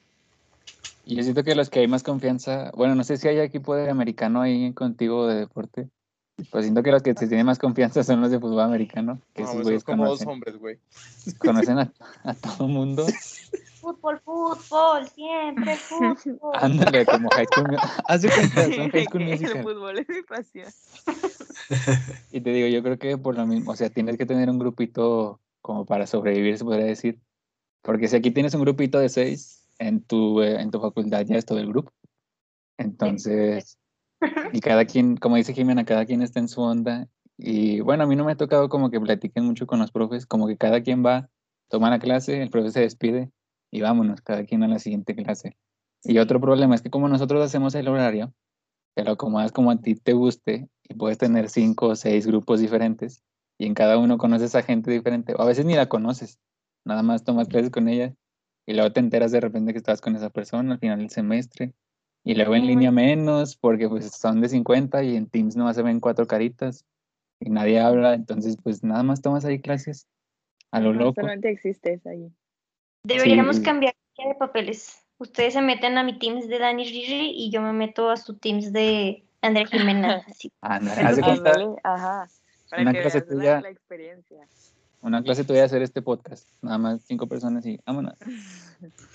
[1.08, 3.76] Y yo siento que los que hay más confianza, bueno, no sé si hay equipo
[3.76, 5.88] de americano ahí contigo de deporte,
[6.50, 9.42] pues siento que los que se tienen más confianza son los de fútbol americano, que
[9.42, 10.78] No, esos son güeyes como dos conocen, hombres, güey.
[11.38, 11.92] conocen a,
[12.24, 13.06] a todo mundo.
[13.80, 16.56] Fútbol, fútbol, siempre fútbol.
[16.60, 17.76] Ándale, como High School.
[18.08, 19.62] Haz de cuenta, son High School El Musical.
[19.62, 20.66] fútbol es mi pasión.
[22.32, 24.58] Y te digo, yo creo que por lo mismo, o sea, tienes que tener un
[24.58, 27.20] grupito como para sobrevivir, se podría decir.
[27.82, 31.36] Porque si aquí tienes un grupito de seis, en tu, eh, en tu facultad ya
[31.36, 31.92] es todo el grupo.
[32.78, 33.78] Entonces,
[34.52, 37.08] y cada quien, como dice Jimena, cada quien está en su onda.
[37.38, 40.26] Y bueno, a mí no me ha tocado como que platiquen mucho con los profes,
[40.26, 41.28] como que cada quien va,
[41.68, 43.30] toma la clase, el profe se despide
[43.70, 45.56] y vámonos, cada quien a la siguiente clase.
[46.02, 48.32] Y otro problema es que como nosotros hacemos el horario,
[48.94, 52.60] te lo acomodas como a ti te guste y puedes tener cinco o seis grupos
[52.60, 53.22] diferentes
[53.58, 56.38] y en cada uno conoces a gente diferente o a veces ni la conoces,
[56.84, 58.14] nada más tomas clases con ella
[58.66, 61.72] y luego te enteras de repente que estás con esa persona al final del semestre
[62.24, 65.82] y luego en línea menos porque pues son de 50 y en Teams no se
[65.82, 66.84] ven cuatro caritas
[67.40, 70.08] y nadie habla, entonces pues nada más tomas ahí clases
[70.72, 71.20] a lo No, loco.
[71.20, 72.32] solamente existes ahí.
[73.04, 73.62] Deberíamos Sí.
[73.62, 75.04] cambiar de papeles.
[75.18, 78.36] Ustedes se meten a mi Teams de Dani Riri y yo me meto a su
[78.36, 80.24] Teams de Andrea Jimena.
[80.26, 80.50] Así.
[80.60, 81.50] Anda, Pero haz de cuenta,
[81.84, 82.28] ajá.
[82.68, 84.48] Para una que clase veas la- tuya- la experiencia.
[85.00, 88.14] Una clase tuya de hacer este podcast, nada más cinco personas y vámonos.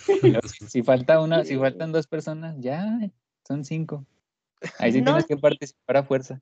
[0.06, 3.00] Si, si falta una, si faltan dos personas, ya
[3.48, 4.06] son cinco.
[4.80, 6.42] Ahí sí No, tienes que participar a fuerza.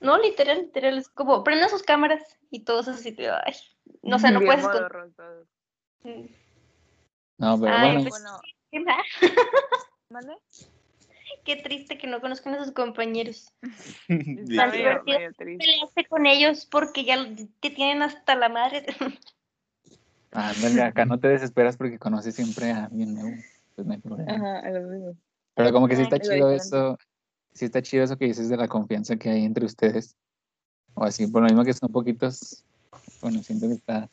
[0.00, 0.98] No, literal, literal.
[0.98, 3.10] Es como, prendan sus cámaras y todos así.
[3.10, 3.54] de, Ay.
[4.02, 5.46] No sé, no Bien puedes modorros todos.
[7.38, 9.04] No, pero Ay, bueno, pues- Bueno, Qué mal,
[10.10, 10.34] ¿mande?
[11.44, 13.52] Qué triste que no conozcan a sus compañeros.
[14.08, 14.70] Tan.
[14.70, 17.16] Peleaste con ellos porque ya
[17.60, 18.86] te tienen hasta la madre.
[20.32, 23.36] Ándale, acá no te desesperas porque conoces siempre a alguien nuevo.
[23.74, 24.32] Pues no hay problema.
[24.32, 25.16] Ajá, a lo mismo.
[25.54, 26.98] Pero como que sí está chido eso,
[27.52, 30.16] sí está chido eso que dices de la confianza que hay entre ustedes.
[30.94, 32.64] O así, por lo mismo que son poquitos,
[33.20, 34.08] bueno, siento que está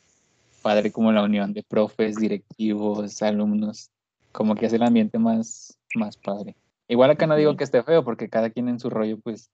[0.62, 3.90] padre como la unión de profes, directivos, alumnos,
[4.32, 6.56] como que hace el ambiente más, más padre.
[6.88, 9.50] Igual acá no digo que esté feo, porque cada quien en su rollo, pues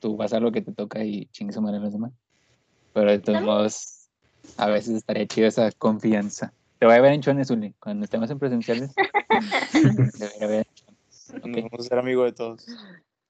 [0.00, 2.12] tú vas a lo que te toca y chingue su madre a los demás.
[2.92, 4.08] Pero de todos modos,
[4.56, 6.52] a veces estaría chido esa confianza.
[6.78, 8.92] Te voy a ver en Chones, Uli, cuando estemos en presenciales.
[9.72, 11.70] te voy a ver en Chones, Nos ¿ok?
[11.70, 12.66] Vamos a ser amigos de todos.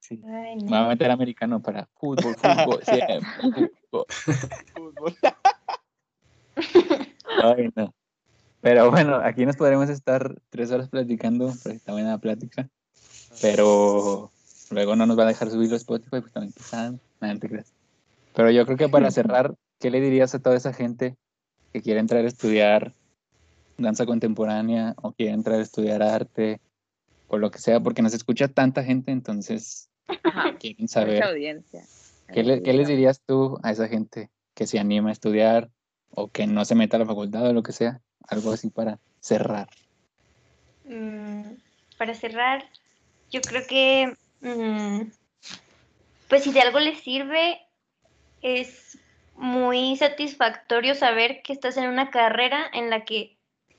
[0.01, 0.20] Sí.
[0.26, 0.68] Ay, Me no.
[0.68, 3.20] voy a meter americano para fútbol, fútbol, siempre,
[3.90, 4.07] fútbol.
[4.74, 5.16] Fútbol.
[7.42, 7.95] Ay, no.
[8.61, 12.68] Pero bueno, aquí nos podremos estar tres horas platicando, porque está buena la plática.
[13.41, 14.30] Pero
[14.70, 17.72] luego no nos va a dejar subirlo a Spotify, pues también quizás, nada, te creas.
[18.35, 21.16] Pero yo creo que para cerrar, ¿qué le dirías a toda esa gente
[21.72, 22.93] que quiere entrar a estudiar
[23.76, 26.61] danza contemporánea o quiere entrar a estudiar arte
[27.28, 27.80] o lo que sea?
[27.80, 29.89] Porque nos escucha tanta gente, entonces
[30.22, 31.22] Ajá, quieren mucha saber.
[31.24, 31.85] audiencia.
[32.32, 35.70] ¿Qué, le- qué les dirías tú a esa gente que se anima a estudiar
[36.11, 38.01] o que no se meta a la facultad o lo que sea?
[38.26, 39.68] Algo así para cerrar.
[40.85, 41.57] Mm,
[41.99, 42.64] para cerrar,
[43.35, 45.11] yo creo que, mm,
[46.28, 47.61] pues si de algo les sirve,
[48.43, 48.97] es
[49.35, 53.37] muy satisfactorio saber que estás en una carrera en la que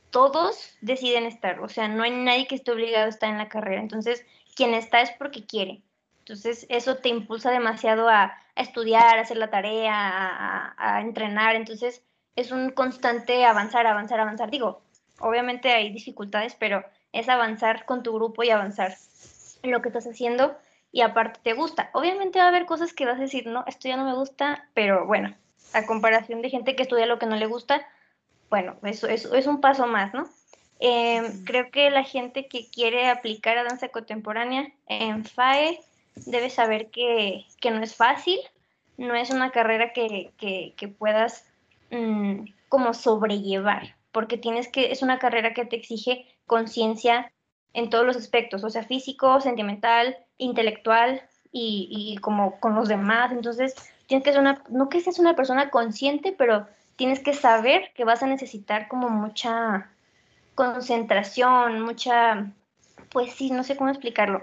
[0.09, 3.47] todos deciden estar, o sea, no hay nadie que esté obligado a estar en la
[3.47, 4.25] carrera, entonces
[4.55, 5.81] quien está es porque quiere.
[6.19, 12.03] Entonces eso te impulsa demasiado a, estudiar, a hacer la tarea, a entrenar, entonces
[12.35, 14.49] es un constante avanzar, avanzar, avanzar.
[14.49, 14.81] Digo,
[15.19, 16.83] obviamente hay dificultades, pero
[17.13, 18.95] es avanzar con tu grupo y avanzar
[19.65, 20.55] en lo que estás haciendo
[20.91, 21.89] y aparte te gusta.
[21.93, 24.69] Obviamente va a haber cosas que vas a decir, no, esto ya no me gusta,
[24.73, 25.35] pero bueno,
[25.73, 27.85] a comparación de gente que estudia lo que no le gusta,
[28.49, 30.29] bueno, eso, eso es un paso más, ¿no?
[30.79, 35.79] Eh, creo que la gente que quiere aplicar a danza contemporánea en FAE
[36.25, 38.39] debe saber que, que no es fácil,
[38.97, 41.45] no es una carrera que, que, que puedas
[41.91, 47.31] mm, como sobrellevar, porque tienes que, es una carrera que te exige conciencia
[47.75, 51.21] en todos los aspectos, o sea, físico, sentimental, intelectual
[51.51, 53.31] y, y como con los demás.
[53.31, 53.75] Entonces,
[54.07, 58.05] tienes que ser una, no que seas una persona consciente, pero tienes que saber que
[58.05, 59.89] vas a necesitar como mucha
[60.55, 62.51] concentración, mucha,
[63.09, 64.41] pues sí, no sé cómo explicarlo,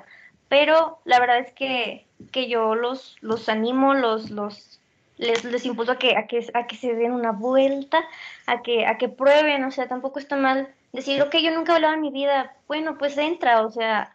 [0.48, 4.81] pero la verdad es que, que yo los, los animo, los, los,
[5.18, 8.04] les, les impulso a que, a, que, a que se den una vuelta,
[8.46, 11.74] a que, a que prueben, o sea, tampoco está mal decir, ok, yo nunca he
[11.76, 14.14] hablado en mi vida, bueno, pues entra, o sea,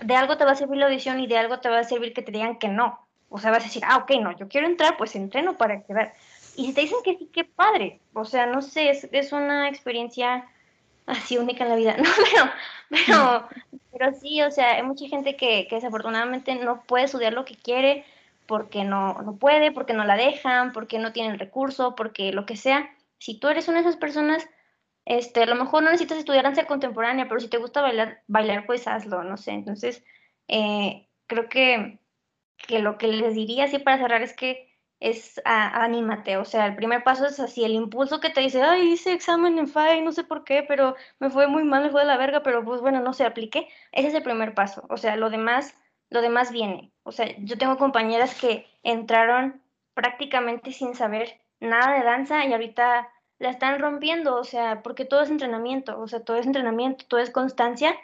[0.00, 2.12] de algo te va a servir la audición y de algo te va a servir
[2.12, 3.06] que te digan que no.
[3.28, 6.14] O sea, vas a decir, ah, ok, no, yo quiero entrar, pues entreno para quedar.
[6.56, 8.00] Y si te dicen que sí, qué padre.
[8.12, 10.48] O sea, no sé, es, es una experiencia
[11.06, 11.96] así única en la vida.
[12.90, 13.48] No, pero, pero,
[13.92, 17.54] pero sí, o sea, hay mucha gente que, que desafortunadamente no puede estudiar lo que
[17.54, 18.04] quiere
[18.50, 22.46] porque no, no puede, porque no la dejan, porque no tiene el recurso, porque lo
[22.46, 22.90] que sea.
[23.18, 24.44] Si tú eres una de esas personas,
[25.04, 28.66] este, a lo mejor no necesitas estudiar danza contemporánea, pero si te gusta bailar, bailar
[28.66, 29.52] pues hazlo, no sé.
[29.52, 30.04] Entonces,
[30.48, 32.00] eh, creo que,
[32.56, 36.74] que lo que les diría así para cerrar es que es anímate, o sea, el
[36.76, 40.12] primer paso es así, el impulso que te dice, ay, hice examen en FAI, no
[40.12, 42.80] sé por qué, pero me fue muy mal, me fue de la verga, pero pues
[42.82, 45.74] bueno, no se apliqué, ese es el primer paso, o sea, lo demás,
[46.10, 49.60] lo demás viene, o sea, yo tengo compañeras que entraron
[49.94, 53.08] prácticamente sin saber nada de danza y ahorita
[53.40, 57.18] la están rompiendo, o sea, porque todo es entrenamiento, o sea, todo es entrenamiento, todo
[57.18, 57.96] es constancia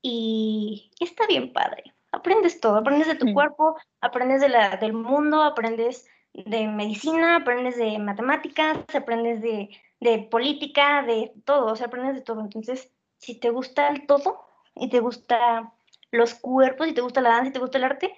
[0.00, 1.92] y, está bien padre.
[2.12, 3.34] Aprendes todo, aprendes de tu Sí.
[3.34, 9.68] cuerpo, aprendes de la, del mundo, aprendes de medicina, aprendes de matemáticas, aprendes de,
[10.00, 12.40] de política, de todo, o sea, aprendes de todo.
[12.40, 14.40] Entonces, si te gusta el todo
[14.74, 15.74] y te gusta
[16.10, 18.14] los cuerpos y te gusta la danza y te gusta el arte,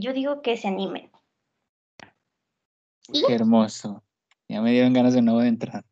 [0.00, 1.10] yo digo que se animen.
[3.12, 4.02] Qué hermoso.
[4.48, 5.84] Ya me dieron ganas de nuevo de entrar.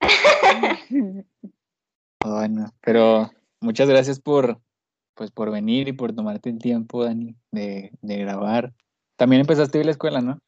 [2.26, 3.30] Bueno, pero
[3.60, 4.58] muchas gracias por,
[5.14, 8.72] pues, por venir y por tomarte el tiempo, Dani, de, de grabar.
[9.16, 10.38] También empezaste hoy la escuela, ¿no?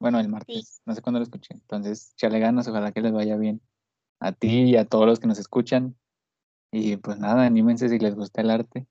[0.00, 1.52] Bueno, el martes, no sé cuándo lo escuché.
[1.52, 3.60] Entonces, chale ganas, ojalá que les vaya bien
[4.18, 5.94] a ti y a todos los que nos escuchan.
[6.72, 8.86] Y pues nada, anímense si les gusta el arte.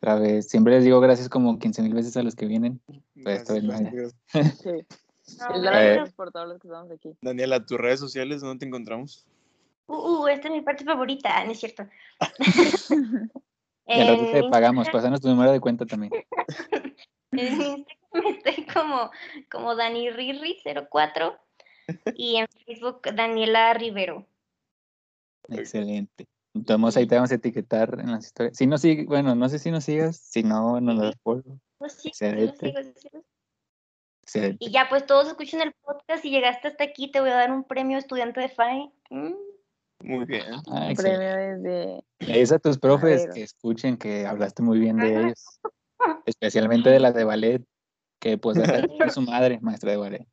[0.00, 2.80] Otra vez, siempre les digo gracias como 15 mil veces a los que vienen.
[3.22, 4.14] Pues, gracias.
[4.62, 4.70] Sí.
[5.36, 7.14] No, Y gracias por todos los que estamos aquí.
[7.20, 9.26] Daniela, tus redes sociales, ¿dónde te encontramos?
[9.86, 11.86] Uh, uh, esta es mi parte favorita, no es cierto.
[13.90, 16.12] Y te En pagamos, pásanos tu número de cuenta también.
[17.32, 19.10] En Instagram estoy como,
[19.50, 20.58] como Dani Riri
[20.90, 21.38] 04
[22.14, 24.26] y en Facebook Daniela Rivero.
[25.48, 26.26] Excelente.
[26.58, 28.56] Entonces ahí te vamos a etiquetar en las historias.
[28.56, 31.58] Si no sigue, bueno, no sé si nos sigas, si no, nos das follow.
[31.78, 32.26] Pues sí, sí,
[32.60, 33.08] sí,
[34.26, 34.56] sí.
[34.58, 37.52] Y ya, pues todos escuchen el podcast y llegaste hasta aquí, te voy a dar
[37.52, 38.90] un premio estudiante de FAE.
[39.10, 39.32] Mm,
[40.02, 40.44] Muy bien.
[40.70, 42.04] Ah, Un premio desde.
[42.20, 45.60] Dices a tus profes que escuchen que hablaste muy bien de ellos,
[46.26, 47.64] especialmente de la de ballet,
[48.20, 48.58] que pues
[49.08, 50.26] es su madre, maestra de ballet.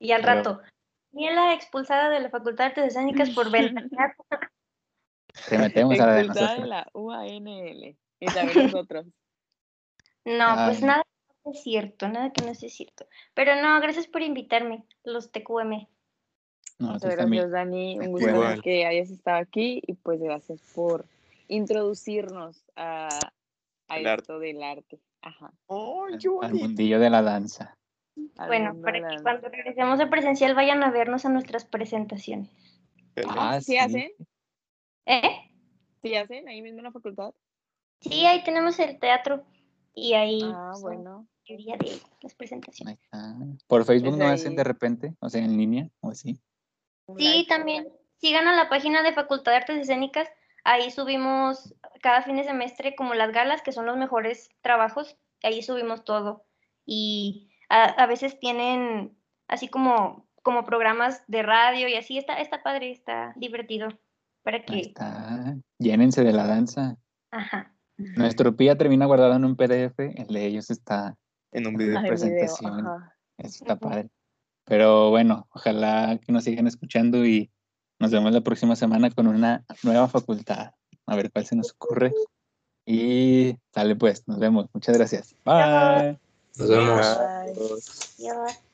[0.00, 0.60] Y al Pero- rato,
[1.14, 4.16] Daniela expulsada de la Facultad de Artes Escénicas por ventanear.
[5.48, 7.96] Te metemos a la de Expulsada de la UANL.
[8.20, 9.06] Y también nosotros.
[10.24, 10.84] No, pues Ay.
[10.84, 13.06] nada que no es cierto, nada que no sea cierto.
[13.34, 15.86] Pero no, gracias por invitarme, los TQM.
[16.78, 17.98] Nosotros Muchas gracias, Dani.
[17.98, 18.34] Un Igual.
[18.34, 21.06] gusto que hayas estado aquí y pues gracias por
[21.48, 23.08] introducirnos a,
[23.88, 24.14] a arte.
[24.14, 24.98] esto del arte.
[25.20, 25.52] Ajá.
[25.68, 27.76] ¡Ay, qué Al mundillo de la danza.
[28.16, 32.50] Bueno, para que cuando regresemos a presencial vayan a vernos a nuestras presentaciones.
[33.28, 34.10] Ah, ¿sí hacen?
[35.06, 35.22] ¿Eh?
[36.02, 37.32] ¿Sí hacen ahí mismo en la facultad?
[38.00, 39.44] Sí, ahí tenemos el teatro
[39.94, 41.26] y ahí Ah, bueno.
[41.48, 42.98] la mayoría de las presentaciones.
[42.98, 43.34] Ahí está.
[43.66, 44.56] Por Facebook Desde no hacen ahí.
[44.56, 46.34] de repente, o sea, en línea o así.
[47.16, 47.48] Sí, like.
[47.48, 47.88] también.
[48.16, 50.28] Sigan a la página de Facultad de Artes Escénicas.
[50.64, 55.16] Ahí subimos cada fin de semestre como las galas, que son los mejores trabajos.
[55.42, 56.44] Ahí subimos todo.
[56.86, 59.16] Y a, a veces tienen
[59.48, 62.18] así como, como programas de radio y así.
[62.18, 63.88] Está, está padre, está divertido.
[64.44, 64.80] Para Ahí que...
[64.80, 65.56] está.
[65.78, 66.96] Llénense de la danza.
[67.32, 67.74] Ajá.
[67.96, 71.16] Nuestro PIA termina guardado en un PDF, el de ellos está,
[71.52, 71.94] En un video.
[72.00, 72.86] Video, presentación.
[73.38, 73.88] eso está Ujú.
[73.88, 74.08] padre.
[74.64, 77.50] Pero bueno, ojalá que nos sigan escuchando y
[78.00, 80.72] nos vemos la próxima semana con una nueva facultad.
[81.06, 82.12] A ver cuál se nos ocurre.
[82.86, 84.68] Y sale pues, nos vemos.
[84.72, 85.34] Muchas gracias.
[85.44, 86.23] Bye.
[86.56, 87.06] Nos vemos.
[88.18, 88.64] Adiós.